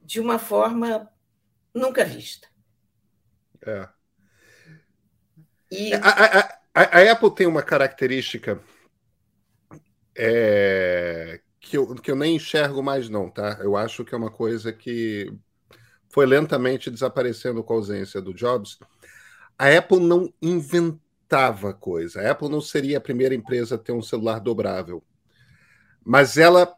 de 0.00 0.18
uma 0.18 0.40
forma 0.40 1.08
nunca 1.72 2.04
vista. 2.04 2.48
É. 3.64 3.88
E... 5.70 5.94
A, 5.94 5.98
a, 6.00 6.40
a, 6.74 6.98
a 6.98 7.12
Apple 7.12 7.32
tem 7.32 7.46
uma 7.46 7.62
característica 7.62 8.60
é, 10.16 11.40
que, 11.60 11.76
eu, 11.76 11.94
que 11.94 12.10
eu 12.10 12.16
nem 12.16 12.36
enxergo 12.36 12.82
mais, 12.82 13.08
não, 13.08 13.30
tá? 13.30 13.58
Eu 13.60 13.76
acho 13.76 14.04
que 14.04 14.14
é 14.14 14.18
uma 14.18 14.30
coisa 14.30 14.72
que 14.72 15.32
foi 16.08 16.26
lentamente 16.26 16.90
desaparecendo 16.90 17.64
com 17.64 17.72
a 17.72 17.76
ausência 17.76 18.20
do 18.20 18.34
Jobs. 18.34 18.78
A 19.58 19.68
Apple 19.76 20.00
não 20.00 20.32
inventava 20.42 21.72
coisa. 21.72 22.20
A 22.20 22.30
Apple 22.30 22.48
não 22.48 22.60
seria 22.60 22.98
a 22.98 23.00
primeira 23.00 23.34
empresa 23.34 23.76
a 23.76 23.78
ter 23.78 23.92
um 23.92 24.02
celular 24.02 24.38
dobrável. 24.38 25.02
Mas 26.04 26.36
ela 26.36 26.74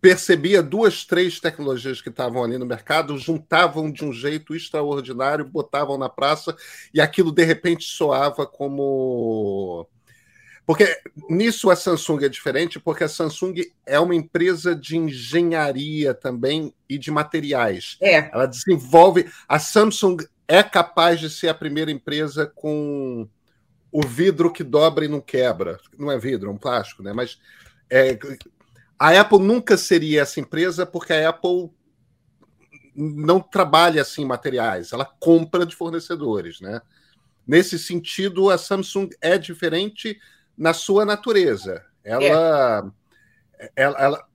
percebia 0.00 0.62
duas, 0.62 1.04
três 1.04 1.40
tecnologias 1.40 2.00
que 2.00 2.08
estavam 2.08 2.42
ali 2.42 2.56
no 2.56 2.66
mercado, 2.66 3.18
juntavam 3.18 3.90
de 3.90 4.04
um 4.04 4.12
jeito 4.12 4.54
extraordinário, 4.54 5.48
botavam 5.48 5.98
na 5.98 6.08
praça 6.08 6.56
e 6.94 7.00
aquilo 7.00 7.32
de 7.32 7.44
repente 7.44 7.84
soava 7.84 8.46
como. 8.46 9.88
Porque 10.68 11.00
nisso 11.30 11.70
a 11.70 11.76
Samsung 11.76 12.26
é 12.26 12.28
diferente, 12.28 12.78
porque 12.78 13.02
a 13.02 13.08
Samsung 13.08 13.54
é 13.86 13.98
uma 13.98 14.14
empresa 14.14 14.76
de 14.76 14.98
engenharia 14.98 16.12
também 16.12 16.74
e 16.86 16.98
de 16.98 17.10
materiais. 17.10 17.96
É. 18.02 18.30
Ela 18.30 18.44
desenvolve. 18.44 19.32
A 19.48 19.58
Samsung 19.58 20.18
é 20.46 20.62
capaz 20.62 21.20
de 21.20 21.30
ser 21.30 21.48
a 21.48 21.54
primeira 21.54 21.90
empresa 21.90 22.46
com 22.54 23.26
o 23.90 24.06
vidro 24.06 24.52
que 24.52 24.62
dobra 24.62 25.06
e 25.06 25.08
não 25.08 25.22
quebra. 25.22 25.80
Não 25.98 26.12
é 26.12 26.18
vidro, 26.18 26.50
é 26.50 26.52
um 26.52 26.58
plástico, 26.58 27.02
né? 27.02 27.14
Mas 27.14 27.38
é, 27.88 28.18
a 28.98 29.18
Apple 29.18 29.38
nunca 29.38 29.74
seria 29.74 30.20
essa 30.20 30.38
empresa 30.38 30.84
porque 30.84 31.14
a 31.14 31.30
Apple 31.30 31.70
não 32.94 33.40
trabalha 33.40 34.02
assim 34.02 34.26
materiais, 34.26 34.92
ela 34.92 35.06
compra 35.18 35.64
de 35.64 35.74
fornecedores, 35.74 36.60
né? 36.60 36.82
Nesse 37.46 37.78
sentido, 37.78 38.50
a 38.50 38.58
Samsung 38.58 39.08
é 39.22 39.38
diferente 39.38 40.20
na 40.58 40.74
sua 40.74 41.04
natureza. 41.04 41.84
Ela, 42.02 42.92
é. 43.58 43.70
ela, 43.76 43.98
ela, 43.98 44.28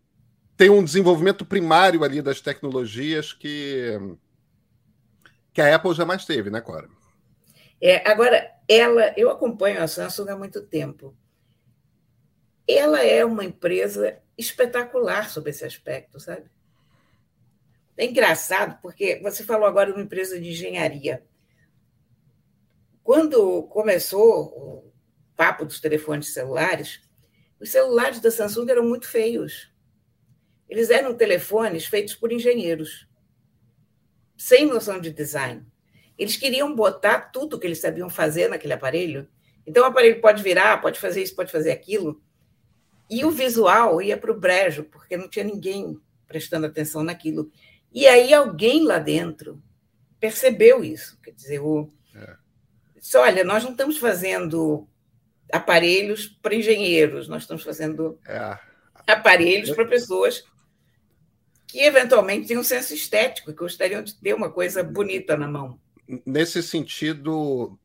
tem 0.55 0.69
um 0.69 0.83
desenvolvimento 0.83 1.45
primário 1.45 2.03
ali 2.03 2.21
das 2.21 2.39
tecnologias 2.39 3.33
que, 3.33 3.99
que 5.51 5.61
a 5.61 5.75
Apple 5.75 5.93
jamais 5.93 6.25
teve, 6.25 6.49
né, 6.49 6.61
Cora? 6.61 6.87
É, 7.81 8.09
agora, 8.09 8.49
ela, 8.67 9.13
eu 9.17 9.29
acompanho 9.29 9.83
a 9.83 9.87
Samsung 9.87 10.29
há 10.29 10.37
muito 10.37 10.61
tempo. 10.61 11.13
Ela 12.65 13.03
é 13.03 13.25
uma 13.25 13.43
empresa 13.43 14.19
espetacular 14.37 15.29
sobre 15.29 15.49
esse 15.49 15.65
aspecto, 15.65 16.19
sabe? 16.19 16.45
É 17.97 18.05
engraçado, 18.05 18.79
porque 18.81 19.19
você 19.21 19.43
falou 19.43 19.67
agora 19.67 19.91
de 19.91 19.97
uma 19.97 20.03
empresa 20.03 20.39
de 20.39 20.49
engenharia. 20.49 21.23
Quando 23.03 23.63
começou 23.63 24.92
papo 25.35 25.65
dos 25.65 25.79
telefones 25.79 26.33
celulares, 26.33 27.01
os 27.59 27.69
celulares 27.69 28.19
da 28.19 28.29
Samsung 28.29 28.69
eram 28.69 28.83
muito 28.83 29.07
feios. 29.07 29.71
Eles 30.69 30.89
eram 30.89 31.13
telefones 31.13 31.85
feitos 31.85 32.15
por 32.15 32.31
engenheiros, 32.31 33.07
sem 34.35 34.65
noção 34.65 34.99
de 34.99 35.11
design. 35.11 35.65
Eles 36.17 36.35
queriam 36.35 36.75
botar 36.75 37.31
tudo 37.31 37.59
que 37.59 37.65
eles 37.65 37.79
sabiam 37.79 38.09
fazer 38.09 38.49
naquele 38.49 38.73
aparelho. 38.73 39.27
Então, 39.65 39.83
o 39.83 39.85
aparelho 39.87 40.19
pode 40.21 40.43
virar, 40.43 40.81
pode 40.81 40.99
fazer 40.99 41.23
isso, 41.23 41.35
pode 41.35 41.51
fazer 41.51 41.71
aquilo. 41.71 42.21
E 43.09 43.23
o 43.23 43.31
visual 43.31 44.01
ia 44.01 44.17
para 44.17 44.31
o 44.31 44.39
brejo, 44.39 44.83
porque 44.85 45.17
não 45.17 45.29
tinha 45.29 45.45
ninguém 45.45 45.99
prestando 46.27 46.65
atenção 46.65 47.03
naquilo. 47.03 47.51
E 47.91 48.07
aí 48.07 48.33
alguém 48.33 48.83
lá 48.83 48.99
dentro 48.99 49.61
percebeu 50.19 50.83
isso. 50.83 51.19
Quer 51.21 51.31
dizer, 51.31 51.59
o... 51.59 51.91
É. 52.15 52.35
Disse, 52.99 53.17
olha, 53.17 53.43
nós 53.43 53.63
não 53.63 53.71
estamos 53.71 53.97
fazendo 53.97 54.87
aparelhos 55.53 56.25
para 56.41 56.55
engenheiros, 56.55 57.27
nós 57.27 57.43
estamos 57.43 57.63
fazendo 57.63 58.19
é. 58.27 58.57
aparelhos 59.07 59.69
para 59.71 59.85
pessoas 59.85 60.43
que 61.67 61.79
eventualmente 61.79 62.47
têm 62.47 62.57
um 62.57 62.63
senso 62.63 62.93
estético 62.93 63.51
e 63.51 63.53
gostariam 63.53 64.03
de 64.03 64.15
ter 64.15 64.33
uma 64.33 64.49
coisa 64.51 64.83
bonita 64.83 65.37
na 65.37 65.47
mão. 65.47 65.79
Nesse 66.25 66.63
sentido, 66.63 67.77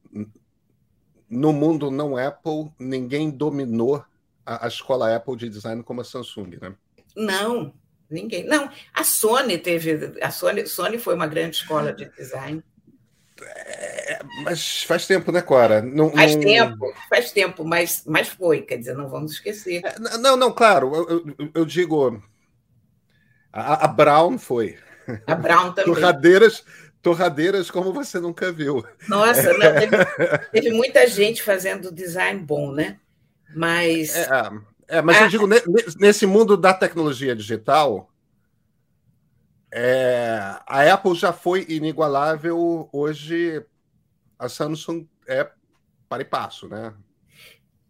no 1.28 1.52
mundo 1.52 1.90
não 1.90 2.16
Apple, 2.16 2.72
ninguém 2.78 3.30
dominou 3.30 4.02
a, 4.46 4.64
a 4.64 4.68
escola 4.68 5.14
Apple 5.14 5.36
de 5.36 5.50
design 5.50 5.82
como 5.82 6.00
a 6.00 6.04
Samsung, 6.04 6.58
né? 6.60 6.74
Não, 7.14 7.74
ninguém. 8.10 8.44
Não, 8.44 8.70
a 8.94 9.04
Sony 9.04 9.58
teve. 9.58 10.18
A 10.22 10.30
Sony, 10.30 10.66
Sony 10.66 10.98
foi 10.98 11.14
uma 11.14 11.26
grande 11.26 11.56
escola 11.56 11.92
de 11.92 12.08
design. 12.16 12.62
É, 13.44 14.18
mas 14.42 14.82
faz 14.84 15.06
tempo, 15.06 15.30
né, 15.30 15.40
Cora? 15.42 15.82
Não, 15.82 16.10
faz 16.10 16.34
não... 16.34 16.42
tempo, 16.42 16.94
faz 17.08 17.32
tempo, 17.32 17.64
mas, 17.64 18.02
mas 18.06 18.28
foi, 18.28 18.62
quer 18.62 18.78
dizer, 18.78 18.94
não 18.94 19.08
vamos 19.08 19.32
esquecer. 19.32 19.82
É, 19.84 19.98
não, 20.18 20.36
não, 20.36 20.52
claro, 20.52 20.94
eu, 20.94 21.08
eu, 21.08 21.50
eu 21.54 21.64
digo. 21.64 22.22
A, 23.52 23.84
a, 23.84 23.88
Brown 23.88 24.38
foi. 24.38 24.78
A 25.26 25.34
Brown 25.34 25.72
também. 25.74 25.94
Torradeiras, 25.94 26.64
torradeiras 27.02 27.70
como 27.70 27.92
você 27.92 28.18
nunca 28.18 28.52
viu. 28.52 28.84
Nossa, 29.08 29.52
não, 29.54 29.74
teve, 29.74 29.96
teve, 30.52 30.70
muita 30.70 31.06
gente 31.06 31.42
fazendo 31.42 31.92
design 31.92 32.40
bom, 32.40 32.72
né? 32.72 32.98
Mas. 33.54 34.14
É, 34.16 34.28
é 34.88 35.02
mas 35.02 35.16
a... 35.16 35.22
eu 35.22 35.28
digo, 35.28 35.46
nesse 35.98 36.26
mundo 36.26 36.56
da 36.56 36.74
tecnologia 36.74 37.34
digital, 37.34 38.10
é, 39.70 40.38
a 40.66 40.92
Apple 40.92 41.14
já 41.14 41.32
foi 41.32 41.66
inigualável, 41.68 42.88
hoje 42.92 43.64
a 44.38 44.48
Samsung 44.48 45.06
é 45.26 45.50
para 46.08 46.22
e 46.22 46.24
passo, 46.24 46.68
né? 46.68 46.94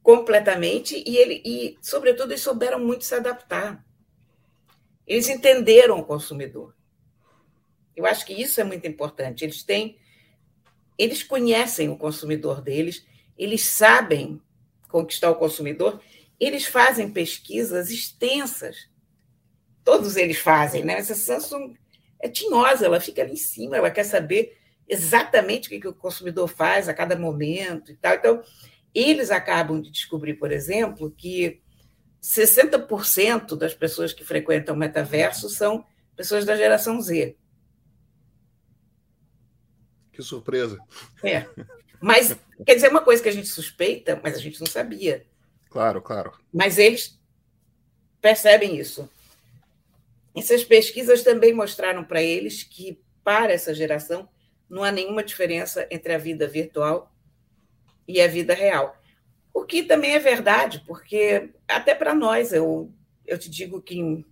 Completamente, 0.02 1.02
e, 1.06 1.16
ele, 1.16 1.42
e 1.44 1.78
sobretudo 1.80 2.32
eles 2.32 2.42
souberam 2.42 2.80
muito 2.80 3.04
se 3.04 3.14
adaptar. 3.14 3.84
Eles 5.06 5.28
entenderam 5.28 5.98
o 5.98 6.04
consumidor. 6.04 6.74
Eu 7.94 8.06
acho 8.06 8.26
que 8.26 8.32
isso 8.32 8.60
é 8.60 8.64
muito 8.64 8.86
importante. 8.86 9.44
Eles 9.44 9.62
têm, 9.62 9.98
eles 10.96 11.22
conhecem 11.22 11.88
o 11.88 11.96
consumidor 11.96 12.60
deles, 12.60 13.06
eles 13.36 13.64
sabem 13.66 14.40
conquistar 14.88 15.30
o 15.30 15.36
consumidor, 15.36 16.00
eles 16.40 16.64
fazem 16.64 17.10
pesquisas 17.10 17.90
extensas 17.90 18.87
todos 19.88 20.18
eles 20.18 20.36
fazem, 20.36 20.84
né? 20.84 20.98
Essa 20.98 21.14
Samsung 21.14 21.72
é 22.20 22.28
tinhosa, 22.28 22.84
ela 22.84 23.00
fica 23.00 23.22
ali 23.22 23.32
em 23.32 23.36
cima, 23.36 23.78
ela 23.78 23.90
quer 23.90 24.04
saber 24.04 24.58
exatamente 24.86 25.66
o 25.66 25.80
que, 25.80 25.88
o 25.88 25.94
consumidor 25.94 26.46
faz 26.46 26.90
a 26.90 26.94
cada 26.94 27.16
momento 27.16 27.90
e 27.90 27.96
tal. 27.96 28.14
Então, 28.14 28.42
eles 28.94 29.30
acabam 29.30 29.80
de 29.80 29.90
descobrir, 29.90 30.34
por 30.34 30.52
exemplo, 30.52 31.10
que 31.10 31.62
60% 32.22 33.56
das 33.56 33.72
pessoas 33.72 34.12
que 34.12 34.22
frequentam 34.22 34.74
o 34.74 34.78
metaverso 34.78 35.48
são 35.48 35.82
pessoas 36.14 36.44
da 36.44 36.54
geração 36.54 37.00
Z. 37.00 37.34
Que 40.12 40.22
surpresa. 40.22 40.78
É. 41.24 41.46
Mas, 41.98 42.36
quer 42.66 42.74
dizer, 42.74 42.90
uma 42.90 43.00
coisa 43.00 43.22
que 43.22 43.28
a 43.30 43.32
gente 43.32 43.48
suspeita, 43.48 44.20
mas 44.22 44.36
a 44.36 44.38
gente 44.38 44.60
não 44.60 44.66
sabia. 44.66 45.24
Claro, 45.70 46.02
claro. 46.02 46.38
Mas 46.52 46.76
eles 46.76 47.18
percebem 48.20 48.76
isso. 48.76 49.08
Essas 50.38 50.64
pesquisas 50.64 51.22
também 51.22 51.52
mostraram 51.52 52.04
para 52.04 52.22
eles 52.22 52.62
que, 52.62 53.00
para 53.24 53.52
essa 53.52 53.74
geração, 53.74 54.28
não 54.68 54.84
há 54.84 54.92
nenhuma 54.92 55.24
diferença 55.24 55.86
entre 55.90 56.12
a 56.12 56.18
vida 56.18 56.46
virtual 56.46 57.14
e 58.06 58.20
a 58.20 58.26
vida 58.26 58.54
real. 58.54 58.96
O 59.52 59.64
que 59.64 59.82
também 59.82 60.12
é 60.12 60.18
verdade, 60.18 60.82
porque 60.86 61.50
até 61.66 61.94
para 61.94 62.14
nós, 62.14 62.52
eu, 62.52 62.92
eu 63.26 63.38
te 63.38 63.50
digo 63.50 63.82
que 63.82 63.98
em 63.98 64.24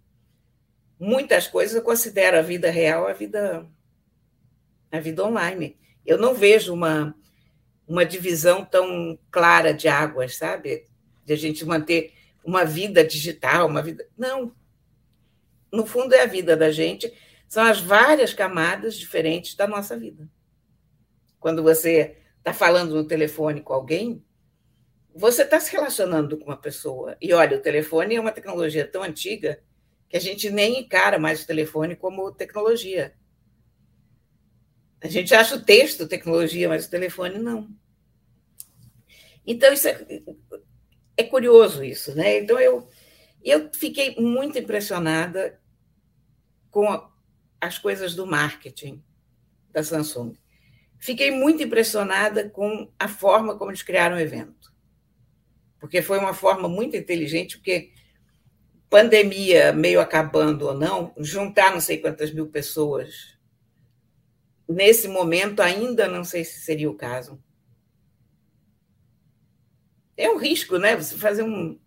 muitas 0.98 1.46
coisas 1.46 1.74
eu 1.74 1.82
considero 1.82 2.38
a 2.38 2.42
vida 2.42 2.70
real 2.70 3.06
a 3.06 3.12
vida, 3.12 3.68
a 4.90 5.00
vida 5.00 5.24
online. 5.24 5.78
Eu 6.04 6.18
não 6.18 6.34
vejo 6.34 6.72
uma, 6.72 7.14
uma 7.86 8.04
divisão 8.04 8.64
tão 8.64 9.18
clara 9.30 9.74
de 9.74 9.88
águas, 9.88 10.36
sabe? 10.36 10.86
De 11.24 11.32
a 11.32 11.36
gente 11.36 11.64
manter 11.64 12.12
uma 12.44 12.64
vida 12.64 13.04
digital, 13.04 13.66
uma 13.66 13.82
vida. 13.82 14.08
Não, 14.16 14.54
no 15.72 15.86
fundo, 15.86 16.14
é 16.14 16.22
a 16.22 16.26
vida 16.26 16.56
da 16.56 16.70
gente, 16.70 17.12
são 17.48 17.64
as 17.64 17.80
várias 17.80 18.34
camadas 18.34 18.96
diferentes 18.96 19.54
da 19.54 19.66
nossa 19.66 19.96
vida. 19.96 20.28
Quando 21.38 21.62
você 21.62 22.16
está 22.38 22.52
falando 22.52 22.94
no 22.94 23.06
telefone 23.06 23.60
com 23.60 23.72
alguém, 23.72 24.24
você 25.14 25.42
está 25.42 25.58
se 25.58 25.72
relacionando 25.72 26.36
com 26.36 26.44
uma 26.44 26.56
pessoa. 26.56 27.16
E 27.20 27.32
olha, 27.32 27.56
o 27.56 27.62
telefone 27.62 28.16
é 28.16 28.20
uma 28.20 28.32
tecnologia 28.32 28.86
tão 28.86 29.02
antiga 29.02 29.60
que 30.08 30.16
a 30.16 30.20
gente 30.20 30.50
nem 30.50 30.80
encara 30.80 31.18
mais 31.18 31.42
o 31.42 31.46
telefone 31.46 31.96
como 31.96 32.32
tecnologia. 32.32 33.14
A 35.00 35.08
gente 35.08 35.34
acha 35.34 35.56
o 35.56 35.62
texto 35.62 36.08
tecnologia, 36.08 36.68
mas 36.68 36.86
o 36.86 36.90
telefone 36.90 37.38
não. 37.38 37.68
Então, 39.46 39.72
isso 39.72 39.88
é, 39.88 40.22
é 41.16 41.22
curioso 41.22 41.84
isso, 41.84 42.14
né? 42.14 42.38
Então, 42.38 42.58
eu, 42.58 42.88
eu 43.50 43.70
fiquei 43.72 44.16
muito 44.16 44.58
impressionada 44.58 45.60
com 46.70 47.08
as 47.60 47.78
coisas 47.78 48.14
do 48.14 48.26
marketing 48.26 49.02
da 49.70 49.82
Samsung. 49.82 50.34
Fiquei 50.98 51.30
muito 51.30 51.62
impressionada 51.62 52.48
com 52.48 52.90
a 52.98 53.08
forma 53.08 53.56
como 53.56 53.70
eles 53.70 53.82
criaram 53.82 54.16
o 54.16 54.20
evento. 54.20 54.74
Porque 55.78 56.02
foi 56.02 56.18
uma 56.18 56.34
forma 56.34 56.68
muito 56.68 56.96
inteligente, 56.96 57.58
porque 57.58 57.92
pandemia 58.88 59.72
meio 59.72 60.00
acabando 60.00 60.66
ou 60.66 60.74
não, 60.74 61.12
juntar 61.18 61.72
não 61.72 61.80
sei 61.80 61.98
quantas 61.98 62.32
mil 62.32 62.48
pessoas 62.48 63.36
nesse 64.68 65.06
momento 65.06 65.60
ainda 65.60 66.08
não 66.08 66.24
sei 66.24 66.44
se 66.44 66.60
seria 66.60 66.90
o 66.90 66.96
caso. 66.96 67.42
É 70.16 70.28
um 70.30 70.38
risco, 70.38 70.78
né? 70.78 70.96
Você 70.96 71.16
fazer 71.16 71.42
um, 71.42 71.78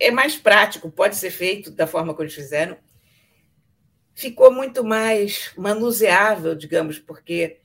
é 0.00 0.10
mais 0.10 0.36
prático, 0.36 0.90
pode 0.90 1.16
ser 1.16 1.30
feito 1.30 1.70
da 1.70 1.86
forma 1.86 2.14
que 2.14 2.22
eles 2.22 2.34
fizeram. 2.34 2.76
Ficou 4.14 4.52
muito 4.52 4.84
mais 4.84 5.52
manuseável, 5.56 6.54
digamos, 6.54 6.98
porque 6.98 7.60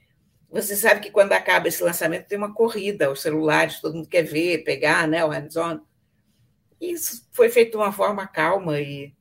você 0.50 0.76
sabe 0.76 1.02
que 1.02 1.12
quando 1.12 1.34
acaba 1.34 1.68
esse 1.68 1.84
lançamento 1.84 2.28
tem 2.28 2.38
uma 2.38 2.54
corrida 2.54 3.08
aos 3.08 3.22
celulares, 3.22 3.82
todo 3.82 3.96
mundo 3.96 4.08
quer 4.08 4.24
ver, 4.24 4.64
pegar, 4.64 5.08
né, 5.08 5.24
o 5.26 5.30
hands-on. 5.30 5.80
Isso 6.80 7.28
foi 7.32 7.50
feito 7.50 7.72
de 7.72 7.78
uma 7.78 7.92
forma 7.92 8.28
calma 8.28 8.80
e 8.80 9.16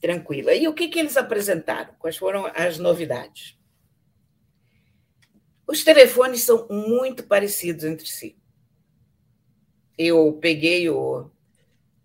tranquila. 0.00 0.54
E 0.54 0.68
o 0.68 0.74
que, 0.74 0.88
que 0.88 0.98
eles 0.98 1.16
apresentaram? 1.16 1.94
Quais 1.98 2.16
foram 2.16 2.50
as 2.54 2.78
novidades? 2.78 3.58
Os 5.66 5.82
telefones 5.82 6.42
são 6.42 6.68
muito 6.70 7.24
parecidos 7.24 7.84
entre 7.84 8.06
si. 8.06 8.36
Eu 9.96 10.38
peguei 10.40 10.88
o 10.90 11.30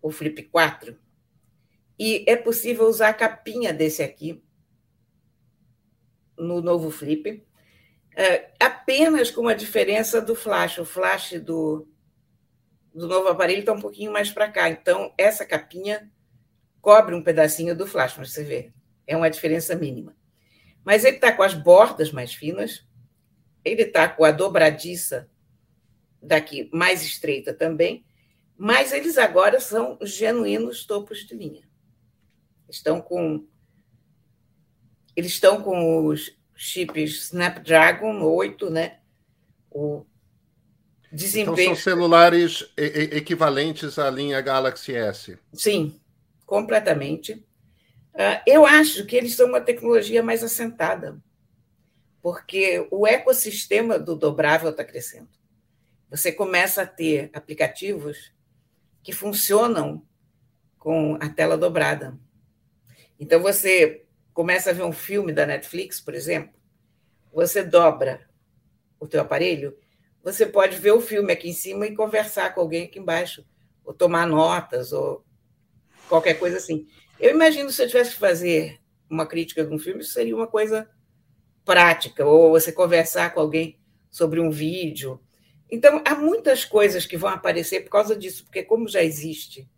o 0.02 0.12
Flip 0.12 0.44
4, 0.44 0.98
e 1.98 2.24
é 2.28 2.36
possível 2.36 2.86
usar 2.86 3.10
a 3.10 3.14
capinha 3.14 3.74
desse 3.74 4.02
aqui 4.02 4.42
no 6.38 6.62
novo 6.62 6.90
Flip, 6.90 7.46
é, 8.16 8.52
apenas 8.60 9.30
com 9.30 9.48
a 9.48 9.54
diferença 9.54 10.22
do 10.22 10.34
flash. 10.34 10.78
O 10.78 10.86
flash 10.86 11.34
do, 11.42 11.88
do 12.94 13.08
novo 13.08 13.28
aparelho 13.28 13.60
está 13.60 13.74
um 13.74 13.82
pouquinho 13.82 14.12
mais 14.12 14.32
para 14.32 14.50
cá, 14.50 14.70
então 14.70 15.14
essa 15.18 15.46
capinha 15.46 16.10
cobre 16.82 17.14
um 17.14 17.24
pedacinho 17.24 17.76
do 17.76 17.86
flash, 17.86 18.16
mas 18.18 18.32
você 18.32 18.44
vê, 18.44 18.74
é 19.06 19.18
uma 19.18 19.30
diferença 19.30 19.76
mínima. 19.76 20.16
Mas 20.84 21.04
ele 21.04 21.18
está 21.18 21.32
com 21.34 21.44
as 21.44 21.54
bordas 21.54 22.12
mais 22.12 22.34
finas, 22.34 22.88
ele 23.64 23.84
está 23.84 24.08
com 24.08 24.24
a 24.24 24.32
dobradiça 24.32 25.30
daqui 26.22 26.70
mais 26.74 27.04
estreita 27.04 27.54
também, 27.54 28.06
mas 28.62 28.92
eles 28.92 29.18
agora 29.18 29.62
são 29.62 29.98
genuínos 30.02 30.86
topos 30.86 31.26
de 31.26 31.34
linha. 31.34 31.64
Estão 32.68 33.02
com 33.02 33.48
eles 35.16 35.32
estão 35.32 35.62
com 35.64 36.06
os 36.06 36.38
chips 36.54 37.32
Snapdragon 37.32 38.22
8, 38.22 38.70
né? 38.70 39.00
O 39.72 40.06
desempenho. 41.10 41.54
Então 41.54 41.66
são 41.66 41.76
celulares 41.76 42.70
equivalentes 42.78 43.98
à 43.98 44.10
linha 44.10 44.42
Galaxy 44.42 44.94
S. 44.94 45.40
Sim, 45.54 46.00
completamente. 46.46 47.46
Ah, 48.14 48.44
eu 48.46 48.66
acho 48.66 49.06
que 49.06 49.16
eles 49.16 49.36
são 49.36 49.48
uma 49.48 49.62
tecnologia 49.62 50.22
mais 50.22 50.44
assentada. 50.44 51.18
porque 52.22 52.86
o 52.92 53.08
ecossistema 53.08 53.98
do 53.98 54.16
dobrável 54.16 54.72
está 54.72 54.84
crescendo. 54.84 55.30
Você 56.10 56.32
começa 56.32 56.82
a 56.82 56.86
ter 56.86 57.30
aplicativos 57.34 58.34
que 59.04 59.14
funcionam 59.14 60.06
com 60.78 61.18
a 61.20 61.30
tela 61.30 61.58
dobrada. 61.58 62.18
Então, 63.20 63.42
você 63.42 64.06
começa 64.34 64.70
a 64.70 64.74
ver 64.74 64.84
um 64.84 64.92
filme 64.92 65.34
da 65.34 65.46
Netflix, 65.46 66.00
por 66.00 66.14
exemplo, 66.14 66.54
você 67.34 67.64
dobra 67.64 68.28
o 69.00 69.08
teu 69.08 69.22
aparelho, 69.22 69.78
você 70.24 70.46
pode 70.46 70.78
ver 70.78 70.92
o 70.92 71.02
filme 71.02 71.32
aqui 71.32 71.50
em 71.50 71.54
cima 71.54 71.86
e 71.86 71.96
conversar 71.96 72.54
com 72.54 72.62
alguém 72.62 72.86
aqui 72.86 73.00
embaixo, 73.00 73.46
ou 73.84 73.94
tomar 73.94 74.28
notas, 74.28 74.92
ou 74.92 75.26
qualquer 76.08 76.36
coisa 76.36 76.58
assim. 76.58 76.88
Eu 77.20 77.32
imagino 77.32 77.70
se 77.72 77.82
eu 77.82 77.88
tivesse 77.88 78.12
que 78.12 78.20
fazer 78.20 78.80
uma 79.10 79.26
crítica 79.26 79.66
de 79.66 79.74
um 79.74 79.80
filme, 79.80 80.02
isso 80.02 80.14
seria 80.14 80.36
uma 80.36 80.48
coisa 80.48 80.90
prática, 81.66 82.26
ou 82.26 82.52
você 82.52 82.72
conversar 82.72 83.34
com 83.34 83.40
alguém 83.40 83.80
sobre 84.10 84.40
um 84.40 84.50
vídeo. 84.50 85.20
Então, 85.72 86.02
há 86.06 86.16
muitas 86.16 86.66
coisas 86.66 87.06
que 87.06 87.18
vão 87.18 87.30
aparecer 87.30 87.82
por 87.82 87.92
causa 87.92 88.16
disso, 88.16 88.44
porque 88.46 88.64
como 88.64 88.88
já 88.88 89.04
existe 89.04 89.70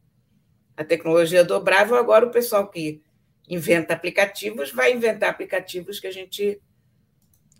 a 0.75 0.83
tecnologia 0.83 1.43
dobrável, 1.43 1.97
agora 1.97 2.25
o 2.25 2.31
pessoal 2.31 2.67
que 2.69 3.01
inventa 3.47 3.93
aplicativos 3.93 4.71
vai 4.71 4.93
inventar 4.93 5.29
aplicativos 5.29 5.99
que 5.99 6.07
a 6.07 6.11
gente 6.11 6.61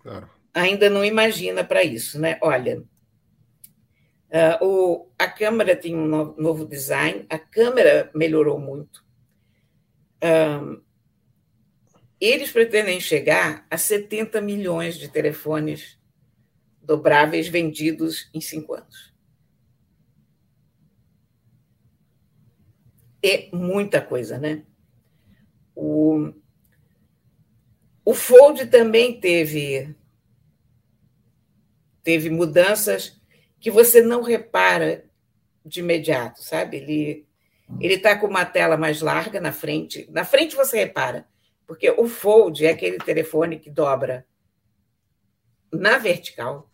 claro. 0.00 0.30
ainda 0.54 0.88
não 0.88 1.04
imagina 1.04 1.62
para 1.62 1.84
isso, 1.84 2.18
né? 2.18 2.38
Olha, 2.40 2.82
o, 4.62 5.08
a 5.18 5.28
câmera 5.28 5.76
tem 5.76 5.94
um 5.94 6.06
novo 6.06 6.64
design, 6.64 7.26
a 7.28 7.38
câmera 7.38 8.10
melhorou 8.14 8.58
muito. 8.58 9.04
Eles 12.18 12.50
pretendem 12.50 12.98
chegar 13.00 13.66
a 13.70 13.76
70 13.76 14.40
milhões 14.40 14.96
de 14.96 15.08
telefones 15.08 15.98
dobráveis 16.82 17.48
vendidos 17.48 18.28
em 18.34 18.40
cinco 18.40 18.74
anos. 18.74 19.12
É 23.22 23.48
muita 23.52 24.00
coisa, 24.00 24.38
né? 24.38 24.64
O, 25.74 26.32
o 28.04 28.14
Fold 28.14 28.66
também 28.66 29.20
teve, 29.20 29.94
teve 32.02 32.28
mudanças 32.28 33.20
que 33.60 33.70
você 33.70 34.02
não 34.02 34.22
repara 34.22 35.08
de 35.64 35.80
imediato, 35.80 36.42
sabe? 36.42 36.78
Ele 36.78 37.26
ele 37.80 37.94
está 37.94 38.18
com 38.18 38.26
uma 38.26 38.44
tela 38.44 38.76
mais 38.76 39.00
larga 39.00 39.40
na 39.40 39.52
frente. 39.52 40.06
Na 40.10 40.24
frente 40.24 40.56
você 40.56 40.78
repara, 40.78 41.26
porque 41.66 41.90
o 41.90 42.06
fold 42.06 42.64
é 42.66 42.70
aquele 42.70 42.98
telefone 42.98 43.58
que 43.58 43.70
dobra 43.70 44.26
na 45.72 45.96
vertical, 45.96 46.70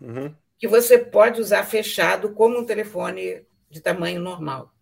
uhum. 0.00 0.34
que 0.58 0.68
você 0.68 0.98
pode 0.98 1.40
usar 1.40 1.64
fechado 1.64 2.32
como 2.32 2.58
um 2.58 2.66
telefone 2.66 3.46
de 3.70 3.80
tamanho 3.80 4.20
normal. 4.20 4.72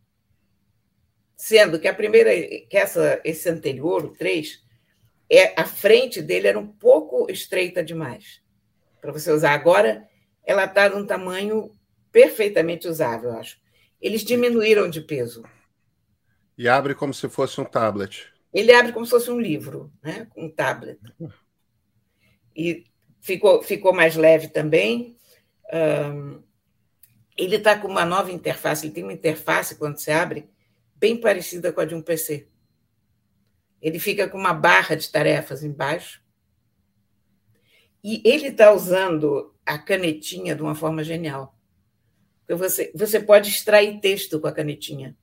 Sendo 1.37 1.79
que 1.79 1.89
a 1.89 1.95
primeira, 1.95 2.31
que 2.69 2.77
essa, 2.77 3.21
esse 3.25 3.49
anterior, 3.49 4.05
o 4.05 4.13
3, 4.13 4.63
é, 5.31 5.59
a 5.61 5.65
frente 5.65 6.21
dele 6.21 6.49
era 6.49 6.59
um 6.59 6.67
pouco 6.67 7.31
estreita 7.31 7.83
demais 7.83 8.43
para 9.01 9.13
você 9.13 9.33
usar. 9.33 9.53
Agora, 9.53 10.07
ela 10.45 10.65
está 10.65 10.89
num 10.89 11.07
tamanho 11.07 11.71
perfeitamente 12.13 12.87
usável, 12.87 13.31
eu 13.31 13.39
acho. 13.39 13.61
Eles 14.01 14.23
diminuíram 14.23 14.89
de 14.89 15.01
peso. 15.01 15.43
E 16.57 16.69
abre 16.69 16.95
como 16.95 17.15
se 17.15 17.29
fosse 17.29 17.61
um 17.61 17.65
tablet. 17.65 18.31
Ele 18.53 18.73
abre 18.73 18.93
como 18.93 19.07
se 19.07 19.11
fosse 19.11 19.31
um 19.31 19.41
livro, 19.41 19.91
né? 20.03 20.29
um 20.37 20.51
tablet. 20.51 21.01
E 22.55 22.85
ficou, 23.23 23.63
ficou 23.63 23.95
mais 23.95 24.17
leve 24.17 24.49
também. 24.49 25.17
Um, 25.73 26.43
ele 27.39 27.57
está 27.57 27.79
com 27.79 27.89
uma 27.89 28.05
nova 28.05 28.31
interface, 28.31 28.85
ele 28.85 28.93
tem 28.93 29.05
uma 29.05 29.13
interface 29.13 29.77
quando 29.77 29.97
você 29.97 30.11
abre, 30.11 30.51
bem 30.97 31.19
parecida 31.19 31.73
com 31.73 31.81
a 31.81 31.87
de 31.87 31.95
um 31.95 32.03
PC. 32.03 32.47
Ele 33.81 33.99
fica 33.99 34.29
com 34.29 34.37
uma 34.37 34.53
barra 34.53 34.95
de 34.95 35.11
tarefas 35.11 35.65
embaixo. 35.65 36.23
E 38.05 38.21
ele 38.25 38.49
está 38.49 38.73
usando 38.73 39.55
a 39.65 39.79
canetinha 39.79 40.55
de 40.55 40.63
uma 40.63 40.75
forma 40.75 41.03
genial. 41.03 41.57
Você, 42.49 42.93
você 42.95 43.19
pode 43.19 43.49
extrair 43.49 44.01
texto 44.01 44.39
com 44.39 44.47
a 44.47 44.53
canetinha. 44.53 45.17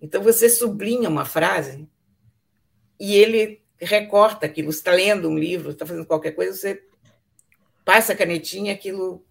Então 0.00 0.22
você 0.22 0.48
sublinha 0.48 1.08
uma 1.08 1.24
frase 1.24 1.88
e 2.98 3.14
ele 3.14 3.62
recorta 3.80 4.46
aquilo. 4.46 4.72
Você 4.72 4.78
está 4.78 4.92
lendo 4.92 5.28
um 5.28 5.38
livro, 5.38 5.70
está 5.70 5.86
fazendo 5.86 6.06
qualquer 6.06 6.32
coisa, 6.32 6.56
você 6.56 6.82
passa 7.84 8.12
a 8.12 8.16
canetinha, 8.16 8.72
aquilo 8.72 9.24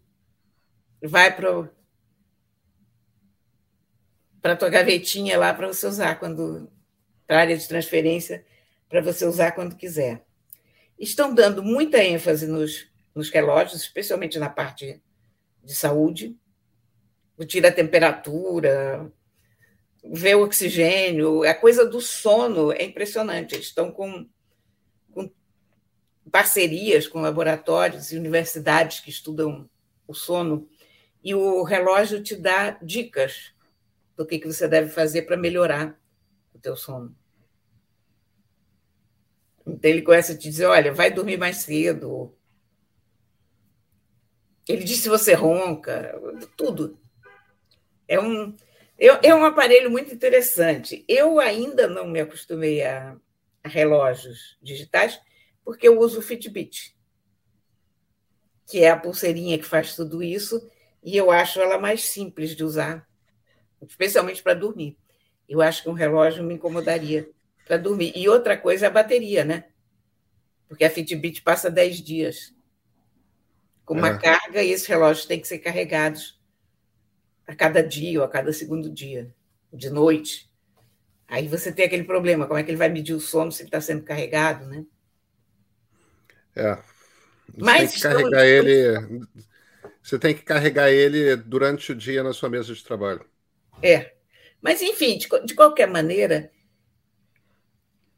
vai 1.01 1.35
para 1.35 1.69
para 4.41 4.55
tua 4.55 4.69
gavetinha 4.69 5.37
lá 5.39 5.53
para 5.53 5.67
você 5.67 5.87
usar 5.87 6.19
quando 6.19 6.71
para 7.25 7.37
a 7.37 7.39
área 7.41 7.57
de 7.57 7.67
transferência 7.67 8.45
para 8.87 9.01
você 9.01 9.25
usar 9.25 9.51
quando 9.53 9.75
quiser. 9.75 10.23
Estão 10.97 11.33
dando 11.33 11.63
muita 11.63 12.03
ênfase 12.03 12.47
nos, 12.47 12.87
nos 13.13 13.29
relógios, 13.29 13.81
especialmente 13.81 14.37
na 14.37 14.49
parte 14.49 15.01
de 15.63 15.73
saúde. 15.73 16.37
Tira 17.47 17.69
a 17.69 17.73
temperatura, 17.73 19.11
ver 20.03 20.35
o 20.35 20.43
oxigênio, 20.43 21.43
a 21.43 21.53
coisa 21.53 21.85
do 21.85 21.99
sono 21.99 22.71
é 22.71 22.83
impressionante. 22.83 23.59
Estão 23.59 23.91
com 23.91 24.29
parcerias 26.31 27.07
com 27.07 27.21
laboratórios 27.21 28.11
e 28.11 28.17
universidades 28.17 28.99
que 28.99 29.09
estudam 29.09 29.69
o 30.07 30.13
sono, 30.13 30.67
e 31.23 31.33
o 31.33 31.63
relógio 31.63 32.21
te 32.21 32.35
dá 32.35 32.71
dicas 32.81 33.53
do 34.15 34.25
que, 34.25 34.39
que 34.39 34.47
você 34.47 34.67
deve 34.67 34.89
fazer 34.89 35.23
para 35.23 35.37
melhorar 35.37 35.99
o 36.53 36.59
teu 36.59 36.75
sono. 36.75 37.15
Então 39.65 39.89
ele 39.89 40.03
começa 40.03 40.33
a 40.33 40.37
te 40.37 40.49
dizer, 40.49 40.65
olha, 40.65 40.93
vai 40.93 41.11
dormir 41.11 41.37
mais 41.37 41.57
cedo. 41.57 42.35
Ele 44.67 44.83
diz 44.83 44.99
se 44.99 45.09
você 45.09 45.33
ronca, 45.33 46.13
tudo. 46.55 46.99
É 48.07 48.19
um, 48.19 48.55
é, 48.97 49.33
um 49.33 49.43
aparelho 49.43 49.89
muito 49.89 50.13
interessante. 50.13 51.03
Eu 51.07 51.39
ainda 51.39 51.87
não 51.87 52.07
me 52.07 52.21
acostumei 52.21 52.83
a, 52.83 53.15
a 53.63 53.67
relógios 53.67 54.57
digitais, 54.61 55.19
porque 55.65 55.87
eu 55.87 55.99
uso 55.99 56.19
o 56.19 56.21
Fitbit, 56.21 56.95
que 58.67 58.83
é 58.83 58.91
a 58.91 58.97
pulseirinha 58.97 59.57
que 59.57 59.65
faz 59.65 59.95
tudo 59.95 60.21
isso, 60.21 60.69
e 61.03 61.17
eu 61.17 61.31
acho 61.31 61.59
ela 61.59 61.79
mais 61.79 62.03
simples 62.03 62.55
de 62.55 62.63
usar, 62.63 63.07
especialmente 63.81 64.43
para 64.43 64.53
dormir. 64.53 64.97
Eu 65.49 65.61
acho 65.61 65.83
que 65.83 65.89
um 65.89 65.93
relógio 65.93 66.43
me 66.43 66.53
incomodaria 66.53 67.29
para 67.65 67.77
dormir. 67.77 68.13
E 68.15 68.29
outra 68.29 68.57
coisa 68.57 68.85
é 68.85 68.89
a 68.89 68.91
bateria, 68.91 69.43
né? 69.43 69.65
Porque 70.67 70.83
a 70.85 70.89
Fitbit 70.89 71.41
passa 71.41 71.69
10 71.69 72.01
dias 72.01 72.55
com 73.83 73.95
uma 73.95 74.09
é. 74.09 74.17
carga 74.17 74.63
e 74.63 74.71
esses 74.71 74.87
relógios 74.87 75.27
têm 75.27 75.39
que 75.39 75.47
ser 75.47 75.59
carregados 75.59 76.39
a 77.45 77.55
cada 77.55 77.83
dia 77.83 78.19
ou 78.19 78.25
a 78.25 78.29
cada 78.29 78.51
segundo 78.51 78.89
dia, 78.89 79.33
de 79.71 79.91
noite. 79.91 80.49
Aí 81.27 81.47
você 81.47 81.71
tem 81.71 81.85
aquele 81.85 82.03
problema, 82.03 82.47
como 82.47 82.59
é 82.59 82.63
que 82.63 82.71
ele 82.71 82.77
vai 82.77 82.89
medir 82.89 83.13
o 83.13 83.19
sono 83.19 83.51
se 83.51 83.61
ele 83.61 83.67
está 83.67 83.81
sendo 83.81 84.03
carregado, 84.03 84.65
né? 84.65 84.85
É. 86.55 86.75
Você 86.75 86.83
Mas 87.57 87.91
tem 87.91 87.95
que 87.95 88.01
carregar 88.01 88.45
ele. 88.45 89.27
Você 90.01 90.19
tem 90.19 90.35
que 90.35 90.43
carregar 90.43 90.91
ele 90.91 91.35
durante 91.35 91.91
o 91.91 91.95
dia 91.95 92.23
na 92.23 92.33
sua 92.33 92.49
mesa 92.49 92.73
de 92.73 92.83
trabalho. 92.83 93.25
É. 93.81 94.13
Mas, 94.61 94.81
enfim, 94.81 95.17
de, 95.17 95.27
de 95.45 95.53
qualquer 95.53 95.87
maneira, 95.87 96.51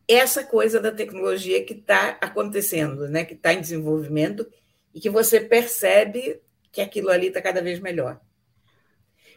essa 0.07 0.43
coisa 0.43 0.79
da 0.79 0.91
tecnologia 0.91 1.63
que 1.65 1.73
está 1.73 2.17
acontecendo, 2.21 3.07
né? 3.09 3.25
que 3.25 3.33
está 3.33 3.53
em 3.53 3.61
desenvolvimento 3.61 4.49
e 4.93 4.99
que 4.99 5.09
você 5.09 5.39
percebe 5.41 6.41
que 6.71 6.81
aquilo 6.81 7.09
ali 7.09 7.27
está 7.27 7.41
cada 7.41 7.61
vez 7.61 7.79
melhor. 7.79 8.19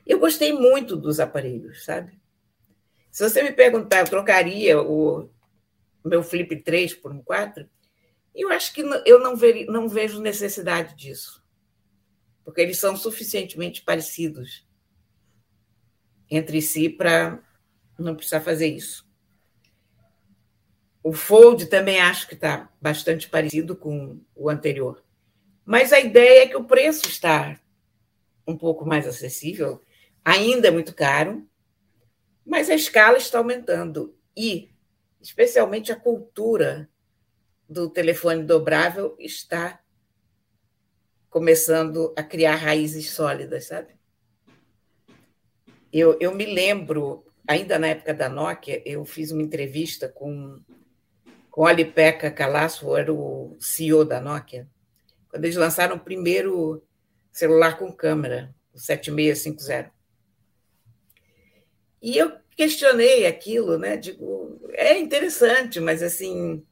Eu 0.06 0.18
gostei 0.18 0.52
muito 0.52 0.96
dos 0.96 1.20
aparelhos, 1.20 1.84
sabe? 1.84 2.20
Se 3.10 3.28
você 3.28 3.42
me 3.42 3.52
perguntar, 3.52 4.00
eu 4.00 4.06
trocaria 4.06 4.80
o 4.80 5.28
meu 6.04 6.22
Flip 6.22 6.56
3 6.62 6.94
por 6.94 7.12
um 7.12 7.22
4, 7.22 7.68
eu 8.34 8.50
acho 8.50 8.72
que 8.72 8.82
eu 9.04 9.20
não, 9.20 9.36
ver, 9.36 9.66
não 9.66 9.88
vejo 9.88 10.20
necessidade 10.20 10.94
disso. 10.94 11.42
Porque 12.44 12.60
eles 12.60 12.78
são 12.78 12.96
suficientemente 12.96 13.82
parecidos 13.82 14.66
entre 16.30 16.62
si 16.62 16.88
para 16.88 17.42
não 17.98 18.14
precisar 18.14 18.40
fazer 18.40 18.68
isso. 18.68 19.08
O 21.02 21.12
Fold 21.12 21.66
também 21.66 22.00
acho 22.00 22.28
que 22.28 22.34
está 22.34 22.70
bastante 22.80 23.28
parecido 23.28 23.74
com 23.74 24.20
o 24.34 24.48
anterior. 24.48 25.02
Mas 25.64 25.92
a 25.92 26.00
ideia 26.00 26.44
é 26.44 26.46
que 26.46 26.56
o 26.56 26.64
preço 26.64 27.06
está 27.06 27.58
um 28.46 28.56
pouco 28.56 28.86
mais 28.86 29.06
acessível 29.06 29.80
ainda 30.24 30.68
é 30.68 30.70
muito 30.70 30.94
caro, 30.94 31.46
mas 32.44 32.68
a 32.70 32.74
escala 32.74 33.18
está 33.18 33.38
aumentando 33.38 34.16
e, 34.36 34.70
especialmente, 35.20 35.92
a 35.92 35.96
cultura 35.96 36.88
do 37.70 37.88
telefone 37.88 38.42
dobrável 38.42 39.14
está 39.16 39.80
começando 41.30 42.12
a 42.16 42.22
criar 42.24 42.56
raízes 42.56 43.10
sólidas, 43.10 43.66
sabe? 43.66 43.94
Eu, 45.92 46.18
eu 46.20 46.34
me 46.34 46.44
lembro, 46.44 47.24
ainda 47.46 47.78
na 47.78 47.86
época 47.86 48.12
da 48.12 48.28
Nokia, 48.28 48.82
eu 48.84 49.04
fiz 49.04 49.30
uma 49.30 49.42
entrevista 49.42 50.08
com, 50.08 50.60
com 51.48 51.64
Pekka 51.94 52.28
Calasso, 52.28 52.96
era 52.96 53.12
o 53.12 53.56
CEO 53.60 54.04
da 54.04 54.20
Nokia, 54.20 54.68
quando 55.28 55.44
eles 55.44 55.56
lançaram 55.56 55.94
o 55.94 56.00
primeiro 56.00 56.82
celular 57.30 57.78
com 57.78 57.92
câmera, 57.92 58.52
o 58.74 58.78
7650. 58.80 59.92
E 62.02 62.16
eu 62.16 62.32
questionei 62.56 63.26
aquilo, 63.26 63.78
né? 63.78 63.96
Digo, 63.96 64.60
é 64.72 64.98
interessante, 64.98 65.78
mas 65.78 66.02
assim, 66.02 66.64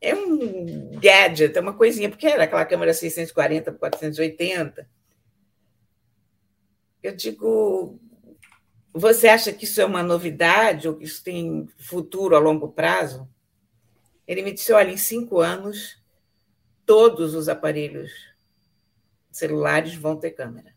é 0.00 0.14
um 0.14 0.98
gadget, 0.98 1.56
é 1.56 1.60
uma 1.60 1.72
coisinha, 1.72 2.08
porque 2.08 2.26
era 2.26 2.44
aquela 2.44 2.64
câmera 2.64 2.92
640 2.92 3.72
por 3.72 3.80
480. 3.80 4.88
Eu 7.02 7.14
digo, 7.14 7.98
você 8.92 9.28
acha 9.28 9.52
que 9.52 9.64
isso 9.64 9.80
é 9.80 9.84
uma 9.84 10.02
novidade 10.02 10.88
ou 10.88 10.96
que 10.96 11.04
isso 11.04 11.22
tem 11.22 11.68
futuro 11.78 12.34
a 12.34 12.38
longo 12.38 12.68
prazo? 12.68 13.28
Ele 14.26 14.42
me 14.42 14.52
disse: 14.52 14.72
olha, 14.72 14.90
em 14.90 14.96
cinco 14.96 15.40
anos, 15.40 16.02
todos 16.84 17.34
os 17.34 17.48
aparelhos 17.48 18.10
celulares 19.30 19.94
vão 19.94 20.16
ter 20.16 20.30
câmera. 20.30 20.74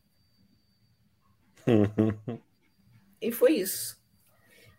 e 3.21 3.31
foi 3.31 3.53
isso. 3.53 3.97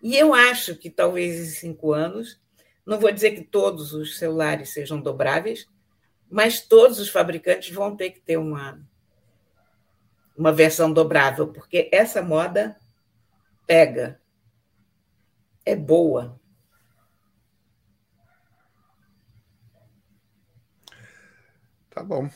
E 0.03 0.17
eu 0.17 0.33
acho 0.33 0.77
que 0.77 0.89
talvez 0.89 1.41
em 1.41 1.47
cinco 1.47 1.93
anos, 1.93 2.41
não 2.91 2.99
vou 2.99 3.13
dizer 3.13 3.37
que 3.37 3.45
todos 3.45 3.93
os 3.93 4.19
celulares 4.19 4.71
sejam 4.71 5.01
dobráveis, 5.01 5.65
mas 6.29 6.61
todos 6.61 6.99
os 6.99 7.09
fabricantes 7.09 7.73
vão 7.73 7.97
ter 7.97 8.11
que 8.11 8.19
ter 8.19 8.37
uma, 8.37 8.85
uma 10.37 10.51
versão 10.51 10.93
dobrável, 10.93 11.47
porque 11.47 11.89
essa 11.93 12.21
moda 12.21 12.77
pega, 13.65 14.21
é 15.65 15.77
boa. 15.77 16.37
Tá 21.91 22.03
bom. 22.03 22.29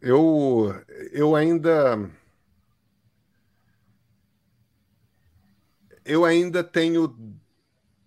Eu, 0.00 0.72
eu 1.10 1.34
ainda. 1.34 2.08
Eu 6.04 6.24
ainda 6.24 6.62
tenho 6.62 7.39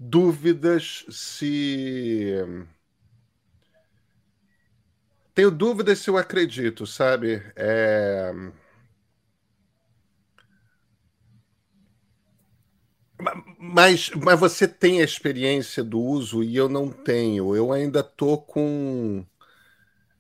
dúvidas 0.04 1.06
se. 1.10 2.34
Tenho 5.34 5.50
dúvidas 5.50 6.00
se 6.00 6.10
eu 6.10 6.18
acredito, 6.18 6.86
sabe? 6.86 7.42
É... 7.56 8.32
Mas, 13.58 14.12
mas 14.12 14.40
você 14.40 14.68
tem 14.68 15.02
a 15.02 15.06
experiência 15.06 15.84
do 15.84 16.00
uso 16.00 16.44
e 16.44 16.56
eu 16.56 16.68
não 16.68 16.90
tenho. 16.90 17.56
Eu 17.56 17.72
ainda 17.72 18.04
tô 18.04 18.38
com. 18.38 19.26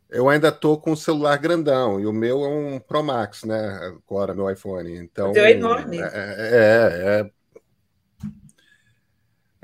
Eu 0.09 0.29
ainda 0.29 0.51
tô 0.51 0.77
com 0.77 0.91
um 0.91 0.95
celular 0.95 1.37
grandão 1.37 1.99
e 1.99 2.05
o 2.05 2.13
meu 2.13 2.45
é 2.45 2.47
um 2.47 2.79
Pro 2.79 3.03
Max, 3.03 3.43
né? 3.43 3.79
Agora, 4.07 4.33
meu 4.33 4.49
iPhone. 4.49 4.95
Então. 4.95 5.33
é 5.35 5.51
enorme. 5.51 5.97
É, 5.97 6.01
é, 6.03 7.19
é, 7.21 7.31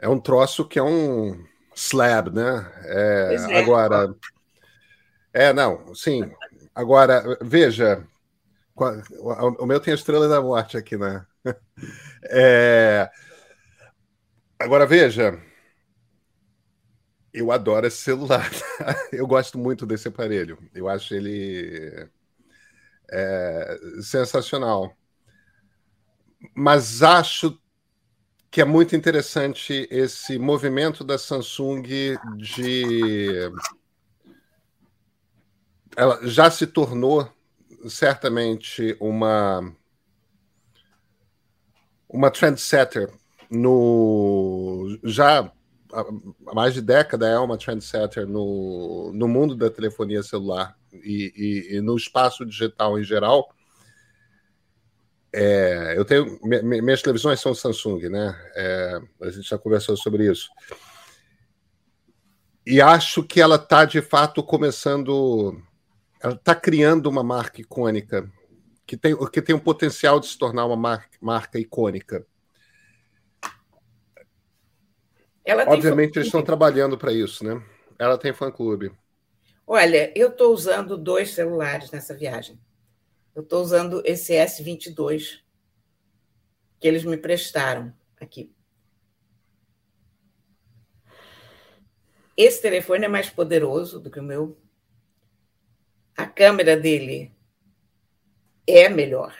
é 0.01 0.09
um 0.09 0.19
troço 0.19 0.67
que 0.67 0.79
é 0.79 0.83
um 0.83 1.45
slab, 1.75 2.31
né? 2.31 2.71
É, 2.85 3.35
é. 3.35 3.59
Agora. 3.59 4.13
É, 5.33 5.53
não, 5.53 5.93
sim. 5.93 6.29
Agora, 6.73 7.37
veja. 7.41 8.05
O 9.59 9.65
meu 9.65 9.79
tem 9.79 9.91
a 9.91 9.95
estrela 9.95 10.27
da 10.27 10.41
morte 10.41 10.77
aqui, 10.77 10.97
né? 10.97 11.25
É, 12.31 13.09
Agora 14.61 14.85
veja, 14.85 15.41
eu 17.33 17.49
adoro 17.49 17.87
esse 17.87 17.95
celular. 17.95 18.45
eu 19.09 19.25
gosto 19.25 19.57
muito 19.57 19.85
desse 19.85 20.09
aparelho. 20.09 20.57
Eu 20.75 20.89
acho 20.89 21.15
ele 21.15 22.09
é, 23.09 23.79
sensacional. 24.01 24.93
Mas 26.53 27.01
acho 27.01 27.57
que 28.51 28.61
é 28.61 28.65
muito 28.65 28.95
interessante 28.95 29.87
esse 29.91 30.39
movimento 30.39 31.03
da 31.03 31.17
Samsung 31.17 31.83
de. 32.37 33.51
Ela 35.95 36.19
já 36.27 36.49
se 36.49 36.65
tornou 36.65 37.29
certamente 37.87 38.97
uma 38.99 39.73
uma 42.07 42.31
trendsetter 42.31 43.11
no 43.49 44.97
já 45.03 45.51
há 45.91 46.05
mais 46.53 46.73
de 46.73 46.81
década 46.81 47.27
é 47.27 47.37
uma 47.37 47.57
trendsetter 47.57 48.27
no, 48.27 49.11
no 49.13 49.27
mundo 49.27 49.55
da 49.55 49.69
telefonia 49.69 50.23
celular 50.23 50.75
e, 50.91 51.33
e, 51.71 51.77
e 51.77 51.81
no 51.81 51.95
espaço 51.95 52.45
digital 52.45 52.99
em 52.99 53.03
geral. 53.03 53.49
É, 55.31 55.93
eu 55.95 56.03
tenho 56.03 56.39
minhas 56.43 57.01
televisões 57.01 57.39
são 57.39 57.53
Samsung, 57.53 58.09
né? 58.09 58.35
É, 58.55 58.99
a 59.21 59.29
gente 59.29 59.47
já 59.47 59.57
conversou 59.57 59.95
sobre 59.95 60.29
isso. 60.29 60.49
E 62.65 62.81
acho 62.81 63.23
que 63.23 63.39
ela 63.39 63.55
está 63.55 63.85
de 63.85 64.01
fato 64.01 64.43
começando, 64.43 65.61
ela 66.21 66.33
está 66.33 66.55
criando 66.55 67.07
uma 67.07 67.23
marca 67.23 67.61
icônica 67.61 68.31
que 68.89 68.97
tem 68.97 69.15
que 69.29 69.41
tem 69.41 69.55
o 69.55 69.61
potencial 69.61 70.19
de 70.19 70.25
se 70.25 70.37
tornar 70.37 70.65
uma 70.65 70.75
marca, 70.75 71.17
marca 71.21 71.59
icônica. 71.59 72.25
Obviamente 75.67 76.17
eles 76.17 76.27
estão 76.27 76.41
trabalhando 76.41 76.97
para 76.97 77.13
isso, 77.13 77.43
né? 77.43 77.61
Ela 77.99 78.17
tem 78.17 78.33
fã-clube. 78.33 78.91
Olha, 79.65 80.11
eu 80.15 80.29
estou 80.29 80.51
usando 80.51 80.97
dois 80.97 81.33
celulares 81.35 81.91
nessa 81.91 82.15
viagem. 82.15 82.59
Eu 83.35 83.43
estou 83.43 83.61
usando 83.61 84.01
esse 84.05 84.33
S22 84.33 85.41
que 86.79 86.87
eles 86.87 87.03
me 87.03 87.17
prestaram 87.17 87.93
aqui. 88.19 88.53
Esse 92.35 92.61
telefone 92.61 93.05
é 93.05 93.07
mais 93.09 93.29
poderoso 93.29 93.99
do 93.99 94.09
que 94.09 94.19
o 94.19 94.23
meu. 94.23 94.57
A 96.15 96.25
câmera 96.25 96.77
dele 96.77 97.35
é 98.65 98.87
melhor. 98.87 99.35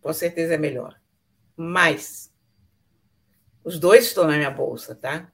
Com 0.00 0.12
certeza 0.12 0.54
é 0.54 0.58
melhor. 0.58 1.00
Mas 1.56 2.32
os 3.64 3.78
dois 3.78 4.06
estão 4.06 4.26
na 4.26 4.36
minha 4.36 4.50
bolsa, 4.50 4.94
tá? 4.94 5.32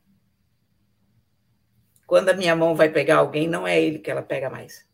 quando 2.13 2.29
a 2.29 2.35
minha 2.35 2.55
mão 2.55 2.77
vai 2.77 2.91
pegar 2.91 3.17
alguém, 3.17 3.49
não 3.49 3.67
é 3.67 3.81
ele 3.81 3.99
que 3.99 4.11
ela 4.11 4.21
pega 4.21 4.51
mais. 4.51 4.87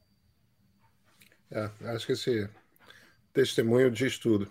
É, 1.51 1.69
acho 1.87 2.07
que 2.07 2.13
esse 2.13 2.49
testemunho 3.33 3.91
diz 3.91 4.19
tudo. 4.19 4.51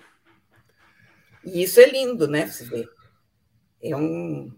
E 1.44 1.64
isso 1.64 1.80
é 1.80 1.90
lindo, 1.90 2.28
né? 2.28 2.48
Você 2.48 2.66
vê. 2.66 2.88
É 3.82 3.96
um, 3.96 4.52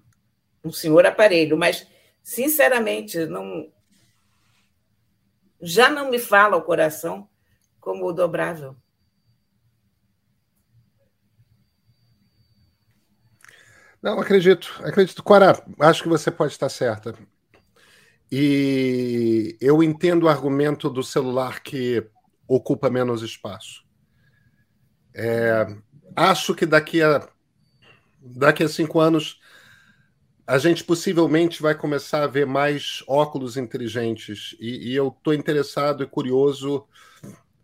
um 0.63 0.71
senhor 0.71 1.05
aparelho, 1.05 1.57
mas, 1.57 1.85
sinceramente, 2.23 3.25
não 3.25 3.71
já 5.61 5.89
não 5.89 6.09
me 6.09 6.17
fala 6.17 6.55
o 6.55 6.61
coração 6.61 7.29
como 7.79 8.05
o 8.05 8.13
dobrável. 8.13 8.75
Não, 14.01 14.19
acredito, 14.19 14.79
acredito. 14.83 15.21
Cora, 15.21 15.61
acho 15.79 16.03
que 16.03 16.09
você 16.09 16.31
pode 16.31 16.53
estar 16.53 16.69
certa. 16.69 17.13
E 18.31 19.57
eu 19.59 19.83
entendo 19.83 20.23
o 20.23 20.29
argumento 20.29 20.89
do 20.89 21.03
celular 21.03 21.61
que 21.61 22.07
ocupa 22.47 22.89
menos 22.89 23.21
espaço. 23.21 23.88
É, 25.21 25.67
acho 26.15 26.55
que 26.55 26.65
daqui 26.65 27.01
a, 27.01 27.27
daqui 28.21 28.63
a 28.63 28.69
cinco 28.69 28.99
anos 28.99 29.39
a 30.47 30.57
gente 30.57 30.83
possivelmente 30.83 31.61
vai 31.61 31.75
começar 31.75 32.23
a 32.23 32.27
ver 32.27 32.45
mais 32.45 33.03
óculos 33.05 33.57
inteligentes. 33.57 34.55
E, 34.59 34.91
e 34.91 34.95
eu 34.95 35.09
estou 35.09 35.33
interessado 35.33 36.01
e 36.03 36.07
curioso 36.07 36.87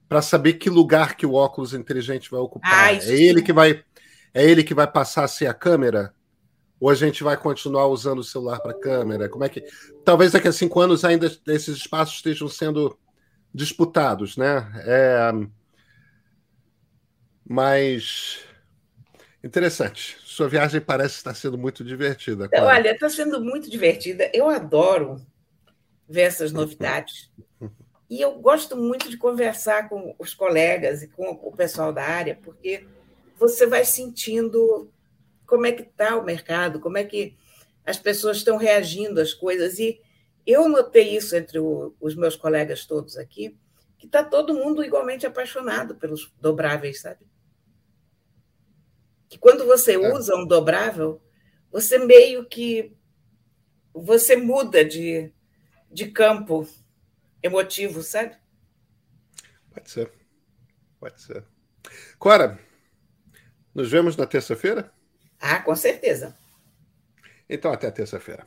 para 0.08 0.22
saber 0.22 0.54
que 0.54 0.70
lugar 0.70 1.16
que 1.16 1.26
o 1.26 1.34
óculos 1.34 1.74
inteligente 1.74 2.30
vai 2.30 2.40
ocupar. 2.40 2.94
é 3.10 3.16
ele 3.16 3.42
que 3.42 3.54
vai 3.54 3.84
é 4.34 4.44
ele 4.44 4.64
que 4.64 4.74
vai 4.74 4.86
passar 4.86 5.24
a 5.24 5.28
ser 5.30 5.48
a 5.48 5.54
câmera 5.54 6.14
ou 6.80 6.90
a 6.90 6.94
gente 6.94 7.24
vai 7.24 7.38
continuar 7.38 7.88
usando 7.88 8.20
o 8.20 8.24
celular 8.24 8.60
para 8.60 8.74
câmera? 8.74 9.30
Como 9.30 9.44
é 9.44 9.50
que. 9.50 9.64
Talvez 10.04 10.34
daqui 10.34 10.48
a 10.48 10.54
cinco 10.54 10.80
anos 10.82 11.06
ainda 11.06 11.26
esses 11.48 11.78
espaços 11.78 12.18
estejam 12.18 12.48
sendo 12.50 12.98
disputados, 13.54 14.36
né? 14.36 14.70
É... 14.86 15.32
Mas. 17.48 18.40
Interessante. 19.44 20.18
Sua 20.24 20.50
viagem 20.50 20.82
parece 20.82 21.16
estar 21.16 21.36
sendo 21.36 21.58
muito 21.58 21.84
divertida. 21.84 22.50
Olha, 22.54 22.92
está 22.92 23.08
sendo 23.10 23.40
muito 23.40 23.70
divertida. 23.70 24.30
Eu 24.34 24.50
adoro 24.50 25.22
ver 26.10 26.24
essas 26.24 26.52
novidades. 26.52 27.32
E 28.10 28.22
eu 28.22 28.40
gosto 28.40 28.76
muito 28.78 29.10
de 29.10 29.18
conversar 29.18 29.90
com 29.90 30.16
os 30.20 30.34
colegas 30.34 31.02
e 31.02 31.08
com 31.08 31.32
o 31.32 31.52
pessoal 31.52 31.92
da 31.92 32.04
área, 32.04 32.40
porque 32.44 32.86
você 33.38 33.66
vai 33.66 33.84
sentindo 33.84 34.92
como 35.46 35.66
é 35.66 35.72
que 35.72 35.84
está 35.84 36.16
o 36.16 36.24
mercado, 36.24 36.80
como 36.80 36.98
é 36.98 37.04
que 37.04 37.36
as 37.86 37.98
pessoas 37.98 38.38
estão 38.38 38.58
reagindo 38.58 39.20
às 39.20 39.34
coisas. 39.34 39.80
E 39.80 40.00
eu 40.46 40.70
notei 40.70 41.16
isso 41.16 41.36
entre 41.36 41.60
o, 41.60 41.96
os 42.00 42.16
meus 42.16 42.36
colegas 42.36 42.86
todos 42.86 43.18
aqui, 43.18 43.58
que 43.98 44.06
está 44.06 44.24
todo 44.24 44.54
mundo 44.54 44.84
igualmente 44.84 45.26
apaixonado 45.26 45.96
pelos 45.96 46.32
dobráveis, 46.40 47.02
sabe? 47.02 47.26
que 49.30 49.38
quando 49.38 49.66
você 49.66 49.94
é. 49.94 50.14
usa 50.14 50.36
um 50.36 50.46
dobrável, 50.46 51.22
você 51.72 51.98
meio 51.98 52.46
que 52.46 52.96
você 53.94 54.36
muda 54.36 54.84
de, 54.84 55.32
de 55.92 56.12
campo 56.12 56.68
emotivo, 57.42 58.02
sabe? 58.02 58.36
Pode 59.74 59.90
ser. 59.90 60.12
Pode 61.00 61.22
ser. 61.22 61.44
Cora, 62.18 62.60
nos 63.74 63.92
vemos 63.92 64.16
na 64.18 64.26
terça-feira? 64.26 64.92
Ah, 65.40 65.62
com 65.62 65.76
certeza. 65.76 66.36
Então, 67.50 67.72
até 67.72 67.92
terça-feira. 67.92 68.46